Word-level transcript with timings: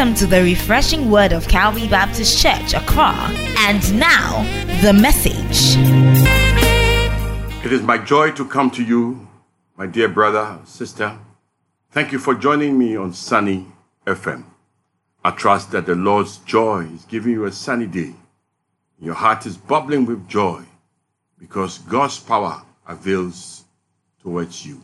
Welcome 0.00 0.16
to 0.16 0.26
the 0.26 0.42
refreshing 0.42 1.10
word 1.10 1.30
of 1.30 1.46
Calvary 1.46 1.86
Baptist 1.86 2.40
Church, 2.40 2.72
Accra. 2.72 3.12
And 3.58 4.00
now, 4.00 4.42
the 4.80 4.94
message. 4.94 5.76
It 7.62 7.70
is 7.70 7.82
my 7.82 7.98
joy 7.98 8.30
to 8.30 8.46
come 8.46 8.70
to 8.70 8.82
you, 8.82 9.28
my 9.76 9.86
dear 9.86 10.08
brother, 10.08 10.58
sister. 10.64 11.18
Thank 11.90 12.12
you 12.12 12.18
for 12.18 12.34
joining 12.34 12.78
me 12.78 12.96
on 12.96 13.12
Sunny 13.12 13.66
FM. 14.06 14.44
I 15.22 15.32
trust 15.32 15.70
that 15.72 15.84
the 15.84 15.96
Lord's 15.96 16.38
joy 16.38 16.88
is 16.94 17.04
giving 17.04 17.32
you 17.32 17.44
a 17.44 17.52
sunny 17.52 17.86
day. 17.86 18.14
Your 18.98 19.12
heart 19.12 19.44
is 19.44 19.58
bubbling 19.58 20.06
with 20.06 20.26
joy 20.26 20.62
because 21.38 21.76
God's 21.76 22.18
power 22.18 22.62
avails 22.88 23.64
towards 24.22 24.64
you. 24.64 24.80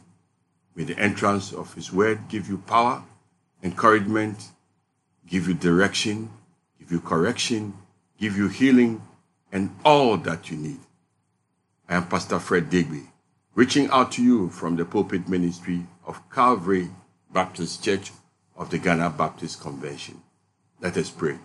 May 0.74 0.84
the 0.84 0.98
entrance 0.98 1.54
of 1.54 1.72
His 1.72 1.90
word 1.90 2.28
give 2.28 2.50
you 2.50 2.58
power, 2.58 3.02
encouragement, 3.62 4.50
give 5.28 5.48
you 5.48 5.54
direction, 5.54 6.30
give 6.78 6.90
you 6.92 7.00
correction, 7.00 7.74
give 8.18 8.36
you 8.36 8.48
healing, 8.48 9.02
and 9.52 9.74
all 9.84 10.16
that 10.18 10.50
you 10.50 10.56
need. 10.56 10.80
I 11.88 11.96
am 11.96 12.06
Pastor 12.06 12.38
Fred 12.38 12.70
Deegbe, 12.70 13.06
reaching 13.54 13.88
out 13.90 14.12
to 14.12 14.22
you 14.22 14.48
from 14.50 14.76
the 14.76 14.84
pulpit 14.84 15.28
ministry 15.28 15.86
of 16.06 16.20
Calvary 16.30 16.88
Baptist 17.32 17.84
Church 17.84 18.12
of 18.56 18.70
the 18.70 18.78
Ghana 18.78 19.10
Baptist 19.10 19.60
Convention. 19.60 20.20
Let 20.80 20.96
us 20.96 21.10
pray. 21.10 21.38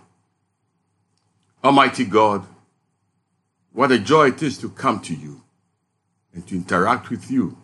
Almighty 1.63 2.05
God, 2.05 2.45
what 3.71 3.91
a 3.91 3.99
joy 3.99 4.29
it 4.29 4.41
is 4.41 4.57
to 4.59 4.69
come 4.69 4.99
to 5.01 5.13
you 5.13 5.41
and 6.33 6.45
to 6.47 6.55
interact 6.55 7.09
with 7.09 7.29
you 7.29 7.57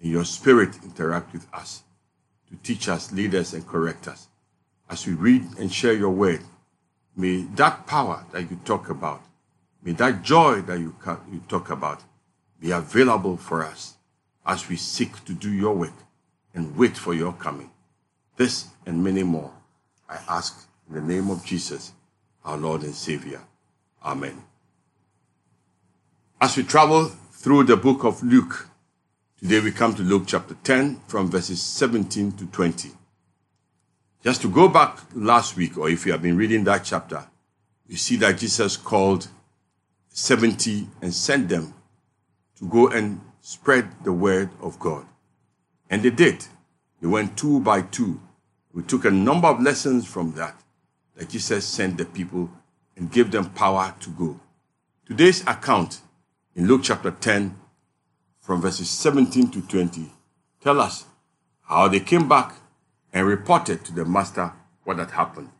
and 0.00 0.10
your 0.10 0.24
spirit 0.24 0.76
interact 0.84 1.32
with 1.32 1.46
us 1.52 1.82
to 2.48 2.56
teach 2.56 2.88
us, 2.88 3.12
lead 3.12 3.34
us, 3.34 3.52
and 3.52 3.66
correct 3.66 4.08
us. 4.08 4.28
As 4.90 5.06
we 5.06 5.12
read 5.12 5.44
and 5.56 5.72
share 5.72 5.92
your 5.94 6.10
word, 6.10 6.40
may 7.16 7.42
that 7.54 7.86
power 7.86 8.26
that 8.32 8.50
you 8.50 8.58
talk 8.64 8.90
about, 8.90 9.22
may 9.82 9.92
that 9.92 10.22
joy 10.22 10.62
that 10.62 10.80
you, 10.80 10.94
you 11.32 11.40
talk 11.48 11.70
about 11.70 12.02
be 12.58 12.72
available 12.72 13.36
for 13.36 13.64
us 13.64 13.94
as 14.44 14.68
we 14.68 14.76
seek 14.76 15.24
to 15.24 15.32
do 15.32 15.50
your 15.50 15.74
work 15.76 15.94
and 16.54 16.76
wait 16.76 16.96
for 16.96 17.14
your 17.14 17.32
coming. 17.32 17.70
This 18.36 18.66
and 18.84 19.02
many 19.02 19.22
more, 19.22 19.52
I 20.08 20.18
ask 20.28 20.66
in 20.88 20.96
the 20.96 21.00
name 21.00 21.30
of 21.30 21.44
Jesus, 21.44 21.92
our 22.44 22.56
Lord 22.56 22.82
and 22.82 22.94
Savior. 22.94 23.40
Amen. 24.04 24.42
As 26.40 26.56
we 26.56 26.64
travel 26.64 27.06
through 27.32 27.64
the 27.64 27.76
book 27.76 28.02
of 28.02 28.24
Luke, 28.24 28.66
today 29.38 29.60
we 29.60 29.70
come 29.70 29.94
to 29.94 30.02
Luke 30.02 30.24
chapter 30.26 30.56
10 30.64 31.00
from 31.06 31.30
verses 31.30 31.62
17 31.62 32.32
to 32.32 32.46
20. 32.46 32.90
Just 34.22 34.42
to 34.42 34.50
go 34.50 34.68
back 34.68 34.98
last 35.14 35.56
week, 35.56 35.78
or 35.78 35.88
if 35.88 36.04
you 36.04 36.12
have 36.12 36.20
been 36.20 36.36
reading 36.36 36.64
that 36.64 36.84
chapter, 36.84 37.26
you 37.86 37.96
see 37.96 38.16
that 38.16 38.38
Jesus 38.38 38.76
called 38.76 39.28
70 40.10 40.88
and 41.00 41.14
sent 41.14 41.48
them 41.48 41.72
to 42.58 42.68
go 42.68 42.88
and 42.88 43.20
spread 43.40 43.88
the 44.04 44.12
word 44.12 44.50
of 44.60 44.78
God. 44.78 45.06
And 45.88 46.02
they 46.02 46.10
did. 46.10 46.44
They 47.00 47.06
went 47.08 47.38
two 47.38 47.60
by 47.60 47.80
two. 47.82 48.20
We 48.74 48.82
took 48.82 49.06
a 49.06 49.10
number 49.10 49.48
of 49.48 49.62
lessons 49.62 50.06
from 50.06 50.32
that, 50.32 50.60
that 51.16 51.30
Jesus 51.30 51.64
sent 51.64 51.96
the 51.96 52.04
people 52.04 52.50
and 52.96 53.10
gave 53.10 53.30
them 53.30 53.50
power 53.50 53.94
to 54.00 54.10
go. 54.10 54.38
Today's 55.06 55.40
account 55.46 56.02
in 56.54 56.66
Luke 56.66 56.82
chapter 56.84 57.10
10, 57.10 57.56
from 58.38 58.60
verses 58.60 58.90
17 58.90 59.50
to 59.52 59.62
20, 59.62 60.12
tell 60.60 60.78
us 60.78 61.06
how 61.62 61.88
they 61.88 62.00
came 62.00 62.28
back 62.28 62.59
and 63.12 63.26
reported 63.26 63.84
to 63.84 63.92
the 63.92 64.04
master 64.04 64.52
what 64.84 64.98
had 64.98 65.10
happened. 65.10 65.50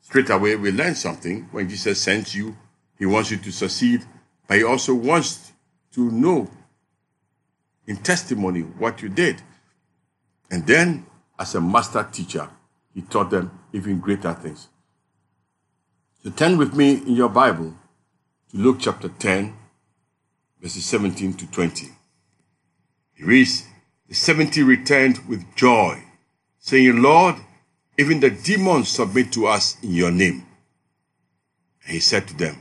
Straight 0.00 0.30
away, 0.30 0.56
we 0.56 0.72
learn 0.72 0.94
something. 0.94 1.48
When 1.52 1.68
Jesus 1.68 2.00
sends 2.00 2.34
you, 2.34 2.56
he 2.98 3.06
wants 3.06 3.30
you 3.30 3.36
to 3.38 3.52
succeed, 3.52 4.04
but 4.46 4.58
he 4.58 4.64
also 4.64 4.94
wants 4.94 5.52
to 5.94 6.10
know 6.10 6.50
in 7.86 7.96
testimony 7.96 8.60
what 8.60 9.02
you 9.02 9.08
did. 9.08 9.42
And 10.50 10.66
then, 10.66 11.06
as 11.38 11.54
a 11.54 11.60
master 11.60 12.06
teacher, 12.12 12.48
he 12.94 13.02
taught 13.02 13.30
them 13.30 13.58
even 13.72 14.00
greater 14.00 14.32
things. 14.34 14.68
So 16.22 16.30
turn 16.30 16.56
with 16.56 16.74
me 16.74 16.94
in 16.94 17.14
your 17.14 17.28
Bible 17.28 17.74
to 18.50 18.56
Luke 18.56 18.76
chapter 18.80 19.08
10, 19.08 19.56
verses 20.60 20.84
17 20.84 21.34
to 21.34 21.50
20. 21.50 21.88
He 23.14 23.24
reads, 23.24 23.66
The 24.08 24.14
70 24.14 24.62
returned 24.62 25.26
with 25.28 25.54
joy, 25.56 26.02
saying, 26.62 27.02
Lord, 27.02 27.34
even 27.98 28.20
the 28.20 28.30
demons 28.30 28.88
submit 28.88 29.32
to 29.32 29.48
us 29.48 29.76
in 29.82 29.90
your 29.90 30.12
name. 30.12 30.46
And 31.84 31.92
he 31.92 31.98
said 31.98 32.28
to 32.28 32.36
them, 32.36 32.56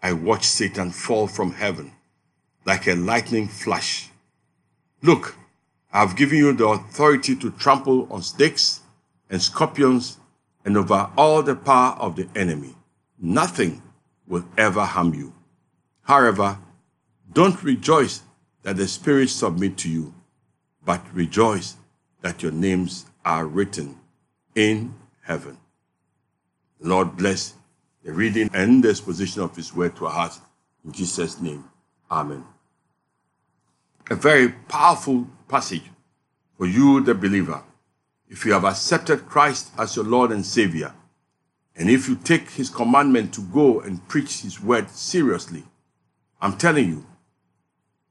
I 0.00 0.12
watched 0.12 0.44
Satan 0.44 0.92
fall 0.92 1.26
from 1.26 1.52
heaven 1.52 1.90
like 2.64 2.86
a 2.86 2.94
lightning 2.94 3.48
flash. 3.48 4.08
Look, 5.02 5.36
I 5.92 5.98
have 6.00 6.16
given 6.16 6.38
you 6.38 6.52
the 6.52 6.68
authority 6.68 7.34
to 7.36 7.50
trample 7.50 8.06
on 8.10 8.22
snakes 8.22 8.80
and 9.28 9.42
scorpions 9.42 10.18
and 10.64 10.76
over 10.76 11.10
all 11.16 11.42
the 11.42 11.56
power 11.56 11.96
of 11.98 12.14
the 12.14 12.28
enemy. 12.36 12.76
Nothing 13.18 13.82
will 14.28 14.44
ever 14.56 14.84
harm 14.84 15.12
you. 15.12 15.34
However, 16.02 16.58
don't 17.32 17.60
rejoice 17.64 18.22
that 18.62 18.76
the 18.76 18.86
spirits 18.86 19.32
submit 19.32 19.76
to 19.78 19.90
you, 19.90 20.14
but 20.84 21.02
rejoice 21.12 21.76
that 22.20 22.40
your 22.40 22.52
names 22.52 23.06
are 23.24 23.46
written 23.46 23.98
in 24.54 24.94
heaven. 25.22 25.58
Lord 26.80 27.16
bless 27.16 27.54
the 28.04 28.12
reading 28.12 28.50
and 28.52 28.84
the 28.84 28.90
exposition 28.90 29.42
of 29.42 29.56
his 29.56 29.74
word 29.74 29.96
to 29.96 30.06
our 30.06 30.12
hearts. 30.12 30.40
In 30.84 30.92
Jesus' 30.92 31.40
name, 31.40 31.64
amen. 32.10 32.44
A 34.10 34.14
very 34.14 34.50
powerful 34.50 35.26
passage 35.48 35.90
for 36.58 36.66
you, 36.66 37.00
the 37.00 37.14
believer. 37.14 37.62
If 38.28 38.44
you 38.44 38.52
have 38.52 38.64
accepted 38.64 39.26
Christ 39.26 39.70
as 39.78 39.96
your 39.96 40.04
Lord 40.04 40.30
and 40.30 40.44
Savior, 40.44 40.92
and 41.76 41.90
if 41.90 42.08
you 42.08 42.16
take 42.16 42.50
his 42.50 42.68
commandment 42.68 43.32
to 43.34 43.40
go 43.40 43.80
and 43.80 44.06
preach 44.08 44.42
his 44.42 44.60
word 44.60 44.90
seriously, 44.90 45.64
I'm 46.40 46.56
telling 46.56 46.88
you, 46.88 47.06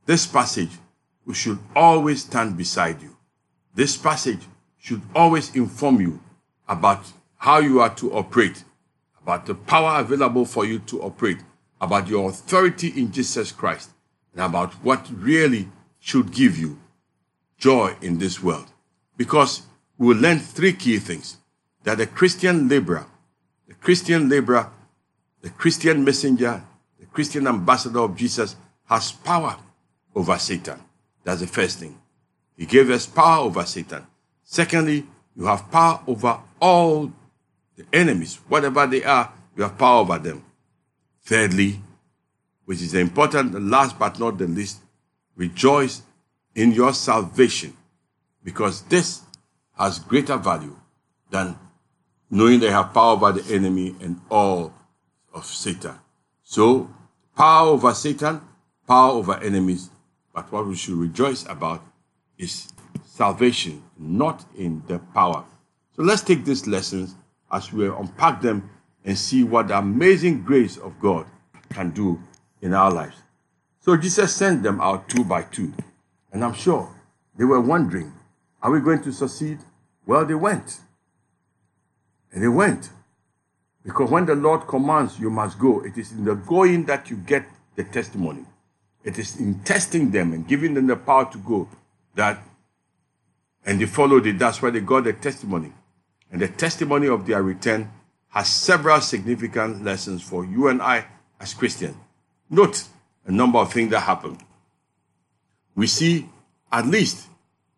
this 0.06 0.26
passage 0.26 0.72
we 1.26 1.34
should 1.34 1.60
always 1.76 2.24
stand 2.24 2.58
beside 2.58 3.02
you. 3.02 3.16
This 3.76 3.96
passage 3.96 4.42
should 4.84 5.02
always 5.16 5.56
inform 5.56 6.02
you 6.02 6.20
about 6.68 7.14
how 7.38 7.60
you 7.60 7.80
are 7.80 7.96
to 7.96 8.12
operate, 8.14 8.66
about 9.22 9.46
the 9.46 9.56
power 9.56 10.02
available 10.02 10.44
for 10.44 10.66
you 10.66 10.78
to 10.78 11.02
operate, 11.02 11.38
about 11.80 12.10
your 12.10 12.30
authority 12.30 12.90
in 12.90 13.10
Jesus 13.10 13.54
Christ, 13.54 13.92
and 14.34 14.44
about 14.44 14.74
what 14.84 15.08
really 15.10 15.70
should 16.02 16.34
give 16.34 16.58
you 16.58 16.78
joy 17.58 17.96
in 18.02 18.18
this 18.18 18.44
world. 18.44 18.66
Because 19.16 19.62
we 19.98 20.08
will 20.08 20.18
learn 20.18 20.40
three 20.40 20.74
key 20.74 21.00
things 21.00 21.38
that 21.86 21.98
the 21.98 22.08
Christian 22.08 22.68
laborer, 22.68 23.06
the 23.70 23.76
Christian 23.76 24.28
laborer, 24.28 24.70
the 25.42 25.50
Christian 25.50 26.04
messenger, 26.04 26.62
the 27.00 27.06
Christian 27.06 27.48
ambassador 27.48 28.00
of 28.00 28.18
Jesus 28.18 28.58
has 28.84 29.14
power 29.14 29.56
over 30.14 30.38
Satan. 30.38 30.82
That's 31.24 31.40
the 31.40 31.48
first 31.48 31.80
thing. 31.80 31.98
He 32.58 32.66
gave 32.66 32.90
us 32.90 33.06
power 33.06 33.46
over 33.46 33.64
Satan. 33.64 34.08
Secondly, 34.44 35.06
you 35.36 35.46
have 35.46 35.72
power 35.72 36.02
over 36.08 36.40
all 36.62 37.12
the 37.76 37.86
enemies, 37.92 38.40
whatever 38.48 38.86
they 38.86 39.04
are, 39.04 39.32
you 39.56 39.64
have 39.64 39.78
power 39.78 40.02
over 40.02 40.20
them. 40.20 40.44
Thirdly, 41.24 41.80
which 42.66 42.82
is 42.82 42.94
important, 42.94 43.52
the 43.52 43.60
last 43.60 43.98
but 43.98 44.20
not 44.20 44.38
the 44.38 44.48
least, 44.48 44.80
rejoice 45.36 46.02
in 46.56 46.72
your 46.72 46.94
salvation 46.94 47.76
because 48.44 48.84
this 48.84 49.22
has 49.78 50.00
greater 50.00 50.38
value 50.38 50.76
than 51.32 51.58
knowing 52.30 52.60
they 52.60 52.70
have 52.70 52.94
power 52.94 53.14
over 53.14 53.32
the 53.32 53.54
enemy 53.54 53.96
and 54.02 54.20
all 54.30 54.74
of 55.34 55.46
Satan. 55.46 55.96
So, 56.44 56.90
power 57.36 57.70
over 57.70 57.94
Satan, 57.94 58.42
power 58.88 59.14
over 59.14 59.36
enemies, 59.38 59.90
but 60.34 60.52
what 60.52 60.68
we 60.68 60.76
should 60.76 60.96
rejoice 60.96 61.46
about 61.48 61.84
is 62.38 62.72
salvation, 63.14 63.84
not 64.00 64.44
in 64.58 64.82
the 64.88 64.98
power. 65.14 65.46
So 65.96 66.02
let's 66.02 66.24
take 66.24 66.44
these 66.44 66.66
lessons 66.66 67.14
as 67.52 67.72
we 67.72 67.88
unpack 67.88 68.42
them 68.42 68.68
and 69.06 69.16
see 69.16 69.44
what 69.44 69.68
the 69.68 69.78
amazing 69.78 70.42
grace 70.42 70.78
of 70.78 71.00
God 71.00 71.28
can 71.70 71.92
do 71.92 72.20
in 72.62 72.74
our 72.74 72.92
lives. 72.92 73.18
So 73.82 73.96
Jesus 73.98 74.36
sent 74.36 74.64
them 74.64 74.82
out 74.82 75.10
two 75.10 75.24
by 75.24 75.44
two. 75.44 75.72
And 76.32 76.44
I'm 76.44 76.56
sure 76.56 76.90
they 77.38 77.44
were 77.44 77.62
wondering, 77.62 78.12
are 78.64 78.72
we 78.72 78.80
going 78.80 79.04
to 79.04 79.14
succeed? 79.14 79.60
Well, 80.08 80.26
they 80.26 80.34
went. 80.34 80.80
And 82.32 82.42
they 82.42 82.48
went. 82.48 82.90
Because 83.86 84.10
when 84.10 84.26
the 84.26 84.36
Lord 84.36 84.68
commands 84.68 85.20
you 85.20 85.30
must 85.30 85.60
go, 85.60 85.82
it 85.82 85.98
is 86.00 86.14
in 86.14 86.26
the 86.26 86.34
going 86.34 86.86
that 86.86 87.12
you 87.12 87.18
get 87.18 87.46
the 87.76 87.84
testimony. 87.84 88.46
It 89.04 89.20
is 89.20 89.40
in 89.40 89.60
testing 89.60 90.10
them 90.10 90.34
and 90.34 90.48
giving 90.48 90.74
them 90.74 90.88
the 90.88 90.96
power 90.96 91.32
to 91.32 91.38
go 91.38 91.68
that, 92.16 92.42
and 93.66 93.80
they 93.80 93.86
followed 93.86 94.26
it. 94.28 94.40
That's 94.40 94.62
why 94.62 94.70
they 94.70 94.82
got 94.82 95.06
the 95.06 95.14
testimony. 95.14 95.72
And 96.32 96.42
the 96.42 96.48
testimony 96.48 97.08
of 97.08 97.26
their 97.26 97.44
return 97.44 97.92
has 98.30 98.48
several 98.48 99.00
significant 99.02 99.84
lessons 99.84 100.22
for 100.22 100.44
you 100.44 100.68
and 100.68 100.82
I 100.82 101.06
as 101.40 101.54
Christians. 101.54 101.96
Note 102.50 102.84
a 103.26 103.32
number 103.32 103.60
of 103.60 103.72
things 103.72 103.92
that 103.92 104.02
happened. 104.02 104.40
We 105.76 105.88
see 105.88 106.28
at 106.72 106.88
least 106.88 107.28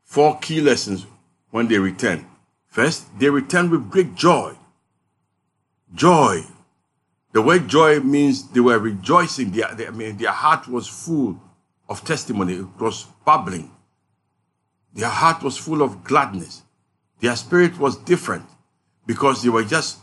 four 0.04 0.40
key 0.40 0.62
lessons 0.62 1.06
when 1.52 1.68
they 1.68 1.78
return. 1.78 2.26
First, 2.68 3.08
they 3.20 3.30
return 3.30 3.70
with 3.70 3.90
great 3.90 4.16
joy. 4.16 4.54
Joy. 5.94 6.44
The 7.32 7.42
word 7.42 7.68
joy 7.68 8.00
means 8.00 8.50
they 8.50 8.60
were 8.60 8.80
rejoicing. 8.80 9.52
Their, 9.52 9.74
their, 9.76 9.88
I 9.90 9.92
mean, 9.92 10.18
their 10.18 10.32
heart 10.32 10.68
was 10.68 10.88
full 10.88 11.40
of 11.90 12.04
testimony. 12.04 12.56
It 12.56 12.80
was 12.80 13.06
bubbling. 13.26 13.72
Their 14.96 15.10
heart 15.10 15.44
was 15.44 15.58
full 15.58 15.82
of 15.82 16.04
gladness. 16.04 16.64
Their 17.20 17.36
spirit 17.36 17.78
was 17.78 17.98
different 17.98 18.46
because 19.06 19.44
they 19.44 19.50
were 19.50 19.64
just 19.64 20.00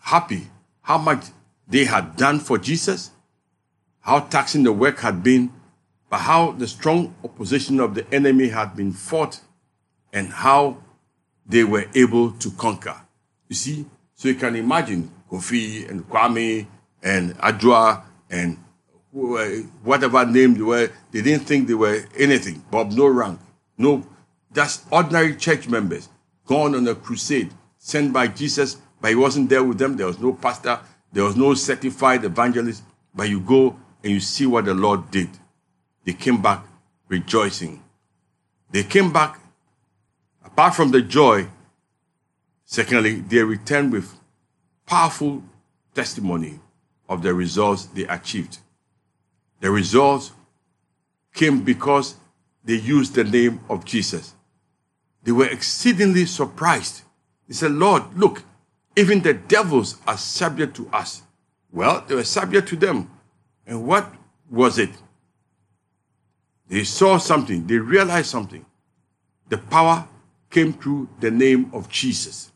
happy 0.00 0.48
how 0.82 0.98
much 0.98 1.24
they 1.68 1.84
had 1.84 2.16
done 2.16 2.38
for 2.38 2.56
Jesus, 2.56 3.10
how 4.00 4.20
taxing 4.20 4.62
the 4.62 4.72
work 4.72 5.00
had 5.00 5.22
been, 5.22 5.52
but 6.08 6.18
how 6.18 6.52
the 6.52 6.68
strong 6.68 7.14
opposition 7.24 7.80
of 7.80 7.94
the 7.96 8.06
enemy 8.14 8.48
had 8.48 8.76
been 8.76 8.92
fought 8.92 9.40
and 10.12 10.28
how 10.28 10.76
they 11.44 11.64
were 11.64 11.86
able 11.94 12.30
to 12.30 12.50
conquer. 12.52 12.94
You 13.48 13.56
see, 13.56 13.86
so 14.14 14.28
you 14.28 14.36
can 14.36 14.54
imagine 14.54 15.10
Kofi 15.30 15.90
and 15.90 16.08
Kwame 16.08 16.66
and 17.02 17.36
Adjoa 17.38 18.02
and 18.30 18.58
uh, 19.16 19.44
whatever 19.82 20.24
name 20.24 20.54
they 20.54 20.62
were, 20.62 20.90
they 21.10 21.22
didn't 21.22 21.46
think 21.46 21.66
they 21.66 21.74
were 21.74 22.04
anything. 22.16 22.62
Bob, 22.70 22.92
no 22.92 23.08
rank, 23.08 23.40
no, 23.76 24.04
just 24.56 24.86
ordinary 24.90 25.36
church 25.36 25.68
members 25.68 26.08
gone 26.46 26.74
on 26.74 26.88
a 26.88 26.94
crusade 26.94 27.52
sent 27.76 28.10
by 28.10 28.26
Jesus, 28.26 28.78
but 29.02 29.10
he 29.10 29.14
wasn't 29.14 29.50
there 29.50 29.62
with 29.62 29.76
them. 29.76 29.98
There 29.98 30.06
was 30.06 30.18
no 30.18 30.32
pastor, 30.32 30.80
there 31.12 31.24
was 31.24 31.36
no 31.36 31.52
certified 31.52 32.24
evangelist, 32.24 32.82
but 33.14 33.28
you 33.28 33.38
go 33.38 33.76
and 34.02 34.14
you 34.14 34.18
see 34.18 34.46
what 34.46 34.64
the 34.64 34.72
Lord 34.72 35.10
did. 35.10 35.28
They 36.06 36.14
came 36.14 36.40
back 36.40 36.64
rejoicing. 37.08 37.82
They 38.70 38.82
came 38.82 39.12
back, 39.12 39.38
apart 40.42 40.74
from 40.74 40.90
the 40.90 41.02
joy, 41.02 41.48
secondly, 42.64 43.16
they 43.16 43.42
returned 43.42 43.92
with 43.92 44.10
powerful 44.86 45.42
testimony 45.94 46.60
of 47.10 47.22
the 47.22 47.34
results 47.34 47.84
they 47.84 48.04
achieved. 48.04 48.56
The 49.60 49.70
results 49.70 50.32
came 51.34 51.62
because 51.62 52.16
they 52.64 52.76
used 52.76 53.14
the 53.14 53.24
name 53.24 53.60
of 53.68 53.84
Jesus. 53.84 54.32
They 55.26 55.32
were 55.32 55.48
exceedingly 55.48 56.24
surprised. 56.24 57.02
They 57.48 57.54
said, 57.54 57.72
Lord, 57.72 58.04
look, 58.16 58.44
even 58.94 59.22
the 59.22 59.34
devils 59.34 59.96
are 60.06 60.16
subject 60.16 60.76
to 60.76 60.88
us. 60.92 61.22
Well, 61.72 62.04
they 62.06 62.14
were 62.14 62.22
subject 62.22 62.68
to 62.68 62.76
them. 62.76 63.10
And 63.66 63.84
what 63.88 64.14
was 64.48 64.78
it? 64.78 64.90
They 66.68 66.84
saw 66.84 67.18
something, 67.18 67.66
they 67.66 67.76
realized 67.76 68.28
something. 68.28 68.64
The 69.48 69.58
power 69.58 70.06
came 70.48 70.72
through 70.72 71.08
the 71.18 71.32
name 71.32 71.70
of 71.72 71.88
Jesus. 71.88 72.52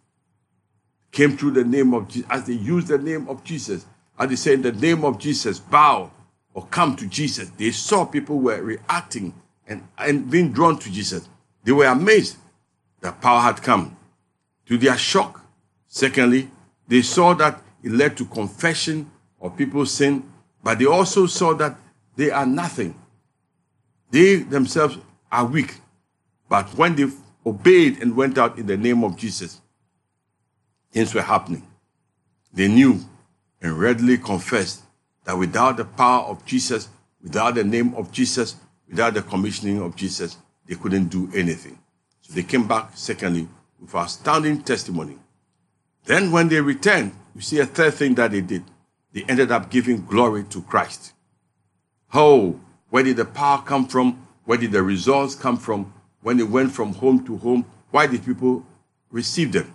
Came 1.11 1.37
through 1.37 1.53
the 1.53 1.65
name 1.65 1.93
of 1.93 2.07
Jesus. 2.07 2.31
As 2.31 2.47
they 2.47 2.53
used 2.53 2.87
the 2.87 2.99
name 2.99 3.29
of 3.29 3.43
Jesus, 3.43 3.85
as 4.17 4.29
they 4.29 4.37
say 4.37 4.55
in 4.55 4.63
the 4.63 4.73
name 4.73 5.05
of 5.05 5.19
Jesus, 5.19 5.59
bow 5.59 6.13
or 6.55 6.67
come 6.67 6.95
to 6.97 7.09
Jesus, 7.09 7.51
they 7.51 7.73
saw 7.73 8.05
people 8.05 8.39
were 8.39 8.63
reacting 8.63 9.35
and, 9.67 9.89
and 9.99 10.31
being 10.31 10.53
drawn 10.53 10.79
to 10.79 10.91
Jesus. 10.91 11.29
They 11.65 11.73
were 11.73 11.87
amazed 11.87 12.37
that 13.01 13.21
power 13.21 13.41
had 13.41 13.63
come. 13.63 13.97
To 14.67 14.79
their 14.79 14.97
shock, 14.97 15.45
secondly, 15.87 16.51
they 16.87 17.03
saw 17.03 17.35
that 17.35 17.63
it 17.83 17.93
led 17.93 18.17
to 18.19 18.25
confession 18.25 19.11
of 19.41 19.57
people's 19.57 19.93
sin, 19.93 20.31
but 20.63 20.79
they 20.79 20.87
also 20.87 21.27
saw 21.27 21.55
that 21.55 21.77
they 22.17 22.31
are 22.31 22.47
nothing. 22.47 22.95
They 24.11 24.37
themselves 24.37 24.99
are 25.31 25.47
weak. 25.47 25.77
But 26.49 26.69
when 26.77 26.97
they 26.97 27.07
obeyed 27.47 28.03
and 28.03 28.17
went 28.17 28.37
out 28.37 28.59
in 28.59 28.67
the 28.67 28.77
name 28.77 29.05
of 29.05 29.17
Jesus, 29.17 29.61
things 30.93 31.15
were 31.15 31.23
happening. 31.23 31.67
They 32.53 32.69
knew 32.69 33.01
and 33.63 33.79
readily 33.79 34.19
confessed 34.19 34.83
that 35.25 35.39
without 35.39 35.77
the 35.77 35.85
power 35.85 36.25
of 36.25 36.45
Jesus, 36.45 36.89
without 37.23 37.55
the 37.55 37.65
name 37.65 37.95
of 37.95 38.11
Jesus, 38.11 38.57
without 38.89 39.15
the 39.15 39.23
commissioning 39.23 39.81
of 39.81 39.95
Jesus, 39.95 40.37
they 40.67 40.75
couldn't 40.75 41.07
do 41.07 41.31
anything. 41.35 41.79
They 42.33 42.43
came 42.43 42.69
back, 42.69 42.93
secondly, 42.95 43.49
with 43.81 43.95
astounding 43.95 44.63
testimony. 44.63 45.19
Then, 46.05 46.31
when 46.31 46.49
they 46.49 46.61
returned, 46.61 47.13
you 47.35 47.41
see 47.41 47.59
a 47.59 47.67
third 47.67 47.95
thing 47.95 48.15
that 48.15 48.31
they 48.31 48.41
did. 48.41 48.65
They 49.13 49.25
ended 49.29 49.51
up 49.51 49.71
giving 49.71 50.07
glory 50.07 50.45
to 50.45 50.63
Christ. 50.63 51.13
Oh, 52.15 52.61
where 52.91 53.03
did 53.03 53.17
the 53.17 53.25
power 53.25 53.63
come 53.63 53.87
from? 53.87 54.27
Where 54.45 54.59
did 54.59 54.73
the 54.73 54.83
results 54.83 55.35
come 55.35 55.57
from? 55.57 55.93
When 56.23 56.37
they 56.37 56.43
went 56.45 56.73
from 56.73 56.95
home 56.95 57.25
to 57.27 57.37
home, 57.37 57.65
why 57.91 58.07
did 58.07 58.25
people 58.25 58.65
receive 59.11 59.53
them? 59.53 59.73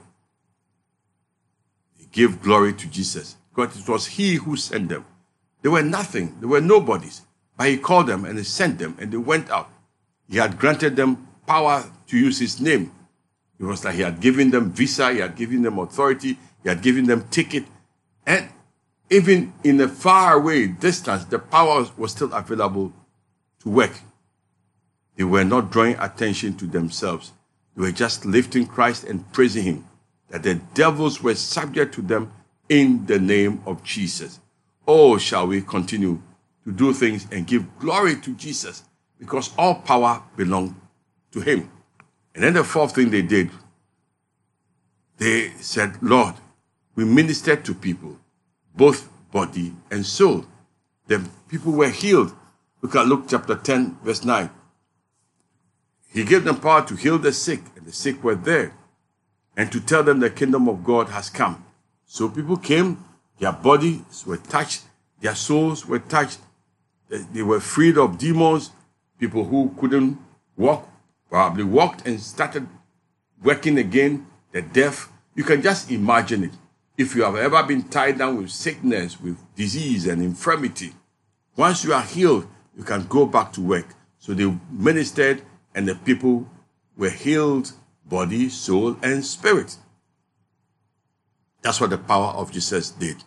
They 1.99 2.05
gave 2.11 2.41
glory 2.41 2.73
to 2.73 2.87
Jesus 2.87 3.35
because 3.53 3.77
it 3.77 3.89
was 3.89 4.05
He 4.05 4.35
who 4.35 4.55
sent 4.55 4.89
them. 4.89 5.05
They 5.61 5.69
were 5.69 5.83
nothing, 5.83 6.37
they 6.39 6.45
were 6.45 6.61
nobodies, 6.61 7.21
but 7.57 7.67
He 7.67 7.77
called 7.77 8.07
them 8.07 8.25
and 8.25 8.37
He 8.37 8.43
sent 8.43 8.79
them 8.79 8.95
and 8.99 9.11
they 9.11 9.17
went 9.17 9.49
out. 9.49 9.69
He 10.29 10.37
had 10.37 10.57
granted 10.57 10.95
them 10.95 11.27
power 11.45 11.83
to 12.07 12.17
use 12.17 12.39
His 12.39 12.59
name. 12.59 12.91
It 13.59 13.63
was 13.63 13.83
like 13.85 13.95
He 13.95 14.01
had 14.01 14.19
given 14.19 14.51
them 14.51 14.71
visa, 14.71 15.11
He 15.11 15.19
had 15.19 15.35
given 15.35 15.61
them 15.61 15.79
authority, 15.79 16.37
He 16.63 16.69
had 16.69 16.81
given 16.81 17.05
them 17.05 17.27
ticket, 17.29 17.65
and 18.25 18.49
even 19.09 19.53
in 19.63 19.79
a 19.81 19.87
far 19.87 20.37
away 20.37 20.67
distance, 20.67 21.25
the 21.25 21.39
power 21.39 21.85
was 21.97 22.11
still 22.11 22.33
available 22.33 22.91
to 23.59 23.69
work. 23.69 23.99
They 25.15 25.23
were 25.23 25.43
not 25.43 25.71
drawing 25.71 25.95
attention 25.99 26.57
to 26.57 26.65
themselves. 26.65 27.31
They 27.75 27.83
were 27.83 27.91
just 27.91 28.25
lifting 28.25 28.65
Christ 28.65 29.03
and 29.03 29.31
praising 29.31 29.63
Him, 29.63 29.85
that 30.29 30.43
the 30.43 30.55
devils 30.55 31.21
were 31.21 31.35
subject 31.35 31.93
to 31.95 32.01
them 32.01 32.31
in 32.67 33.05
the 33.05 33.19
name 33.19 33.61
of 33.65 33.83
Jesus. 33.83 34.39
Oh, 34.87 35.17
shall 35.17 35.47
we 35.47 35.61
continue 35.61 36.21
to 36.63 36.71
do 36.71 36.93
things 36.93 37.27
and 37.31 37.45
give 37.45 37.79
glory 37.79 38.15
to 38.21 38.33
Jesus 38.33 38.83
because 39.19 39.51
all 39.57 39.75
power 39.75 40.21
belonged 40.35 40.75
to 41.35 41.41
Him. 41.41 41.69
And 42.33 42.43
then 42.43 42.53
the 42.53 42.63
fourth 42.63 42.95
thing 42.95 43.11
they 43.11 43.21
did, 43.21 43.51
they 45.17 45.51
said, 45.61 46.01
Lord, 46.01 46.33
we 46.95 47.05
ministered 47.05 47.63
to 47.65 47.73
people, 47.73 48.17
both 48.75 49.07
body 49.31 49.71
and 49.91 50.05
soul. 50.05 50.45
The 51.07 51.23
people 51.47 51.71
were 51.71 51.89
healed 51.89 52.33
Look 52.85 52.95
at 52.97 53.07
Luke 53.07 53.25
chapter 53.27 53.55
10, 53.55 53.97
verse 54.03 54.23
9. 54.23 54.47
He 56.13 56.23
gave 56.23 56.43
them 56.43 56.59
power 56.59 56.85
to 56.85 56.95
heal 56.95 57.17
the 57.17 57.33
sick, 57.33 57.61
and 57.75 57.83
the 57.83 57.91
sick 57.91 58.23
were 58.23 58.35
there, 58.35 58.75
and 59.57 59.71
to 59.71 59.79
tell 59.79 60.03
them 60.03 60.19
the 60.19 60.29
kingdom 60.29 60.69
of 60.69 60.83
God 60.83 61.09
has 61.09 61.31
come. 61.31 61.65
So 62.05 62.29
people 62.29 62.57
came, 62.57 63.03
their 63.39 63.53
bodies 63.53 64.23
were 64.27 64.37
touched, 64.37 64.83
their 65.19 65.33
souls 65.33 65.87
were 65.87 65.97
touched, 65.97 66.37
they 67.09 67.41
were 67.41 67.59
freed 67.59 67.97
of 67.97 68.19
demons. 68.19 68.69
People 69.19 69.45
who 69.45 69.73
couldn't 69.79 70.19
walk 70.55 70.87
probably 71.29 71.63
walked 71.63 72.07
and 72.07 72.19
started 72.19 72.67
working 73.43 73.77
again. 73.77 74.27
The 74.51 74.61
deaf, 74.61 75.09
you 75.35 75.43
can 75.43 75.61
just 75.61 75.91
imagine 75.91 76.45
it. 76.45 76.51
If 76.97 77.15
you 77.15 77.23
have 77.23 77.35
ever 77.35 77.61
been 77.63 77.83
tied 77.83 78.17
down 78.17 78.37
with 78.37 78.51
sickness, 78.51 79.19
with 79.19 79.37
disease 79.55 80.07
and 80.07 80.21
infirmity, 80.21 80.93
once 81.57 81.83
you 81.83 81.93
are 81.93 82.01
healed, 82.01 82.47
you 82.77 82.83
can 82.83 83.05
go 83.07 83.25
back 83.25 83.51
to 83.53 83.61
work. 83.61 83.87
So 84.19 84.33
they 84.33 84.53
ministered, 84.71 85.41
and 85.73 85.87
the 85.87 85.95
people 85.95 86.49
were 86.97 87.09
healed 87.09 87.71
body, 88.05 88.49
soul, 88.49 88.97
and 89.01 89.25
spirit. 89.25 89.77
That's 91.61 91.81
what 91.81 91.89
the 91.89 91.97
power 91.97 92.33
of 92.33 92.51
Jesus 92.51 92.91
did. 92.91 93.17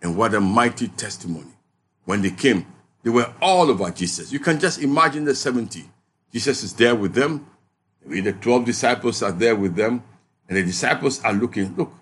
And 0.00 0.16
what 0.16 0.34
a 0.34 0.40
mighty 0.40 0.88
testimony. 0.88 1.50
When 2.04 2.22
they 2.22 2.30
came, 2.30 2.66
they 3.02 3.10
were 3.10 3.32
all 3.40 3.70
over 3.70 3.90
Jesus. 3.90 4.32
You 4.32 4.38
can 4.38 4.60
just 4.60 4.80
imagine 4.80 5.24
the 5.24 5.34
70. 5.34 5.84
Jesus 6.34 6.64
is 6.64 6.72
there 6.72 6.96
with 6.96 7.14
them. 7.14 7.46
The 8.04 8.32
12 8.32 8.64
disciples 8.64 9.22
are 9.22 9.30
there 9.30 9.54
with 9.54 9.76
them. 9.76 10.02
And 10.48 10.58
the 10.58 10.64
disciples 10.64 11.22
are 11.22 11.32
looking. 11.32 11.76
Look, 11.76 11.92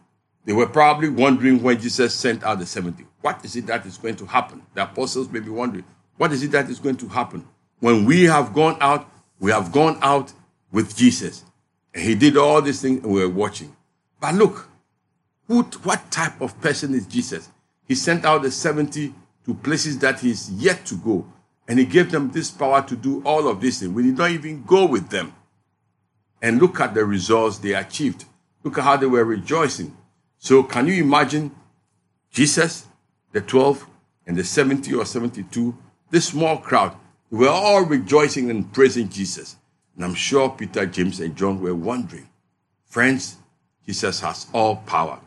they 0.46 0.54
were 0.54 0.66
probably 0.66 1.10
wondering 1.10 1.62
when 1.62 1.78
Jesus 1.78 2.14
sent 2.14 2.42
out 2.42 2.58
the 2.58 2.64
70. 2.64 3.04
What 3.20 3.44
is 3.44 3.56
it 3.56 3.66
that 3.66 3.84
is 3.84 3.98
going 3.98 4.16
to 4.16 4.24
happen? 4.24 4.62
The 4.72 4.84
apostles 4.84 5.28
may 5.28 5.40
be 5.40 5.50
wondering, 5.50 5.84
what 6.16 6.32
is 6.32 6.42
it 6.42 6.50
that 6.52 6.70
is 6.70 6.80
going 6.80 6.96
to 6.96 7.08
happen? 7.08 7.46
When 7.80 8.06
we 8.06 8.24
have 8.24 8.54
gone 8.54 8.78
out, 8.80 9.06
we 9.38 9.50
have 9.50 9.70
gone 9.70 9.98
out 10.00 10.32
with 10.72 10.96
Jesus. 10.96 11.44
And 11.94 12.02
he 12.02 12.14
did 12.14 12.38
all 12.38 12.62
these 12.62 12.80
things 12.80 13.04
and 13.04 13.12
we 13.12 13.20
were 13.20 13.28
watching. 13.28 13.76
But 14.18 14.34
look, 14.34 14.66
who, 15.46 15.62
what 15.82 16.10
type 16.10 16.40
of 16.40 16.58
person 16.62 16.94
is 16.94 17.06
Jesus? 17.06 17.50
He 17.86 17.94
sent 17.94 18.24
out 18.24 18.42
the 18.42 18.50
70 18.50 19.12
to 19.44 19.54
places 19.54 19.98
that 19.98 20.20
he 20.20 20.30
is 20.30 20.50
yet 20.52 20.86
to 20.86 20.94
go. 20.96 21.26
And 21.68 21.78
he 21.78 21.84
gave 21.84 22.10
them 22.10 22.30
this 22.30 22.50
power 22.50 22.82
to 22.82 22.96
do 22.96 23.22
all 23.24 23.48
of 23.48 23.60
these 23.60 23.80
things. 23.80 23.92
We 23.92 24.02
did 24.02 24.18
not 24.18 24.30
even 24.30 24.64
go 24.64 24.86
with 24.86 25.08
them. 25.10 25.34
And 26.40 26.60
look 26.60 26.80
at 26.80 26.94
the 26.94 27.04
results 27.04 27.58
they 27.58 27.74
achieved. 27.74 28.24
Look 28.64 28.78
at 28.78 28.84
how 28.84 28.96
they 28.96 29.06
were 29.06 29.24
rejoicing. 29.24 29.96
So, 30.38 30.64
can 30.64 30.88
you 30.88 30.94
imagine 31.02 31.54
Jesus, 32.30 32.86
the 33.32 33.40
12, 33.40 33.86
and 34.26 34.36
the 34.36 34.44
70 34.44 34.92
or 34.94 35.04
72, 35.04 35.76
this 36.10 36.28
small 36.28 36.58
crowd, 36.58 36.96
they 37.30 37.36
were 37.36 37.48
all 37.48 37.84
rejoicing 37.84 38.50
and 38.50 38.72
praising 38.72 39.08
Jesus. 39.08 39.56
And 39.94 40.04
I'm 40.04 40.14
sure 40.14 40.50
Peter, 40.50 40.86
James, 40.86 41.20
and 41.20 41.36
John 41.36 41.60
were 41.60 41.74
wondering, 41.74 42.28
friends, 42.86 43.36
Jesus 43.86 44.20
has 44.20 44.46
all 44.52 44.76
power 44.76 45.20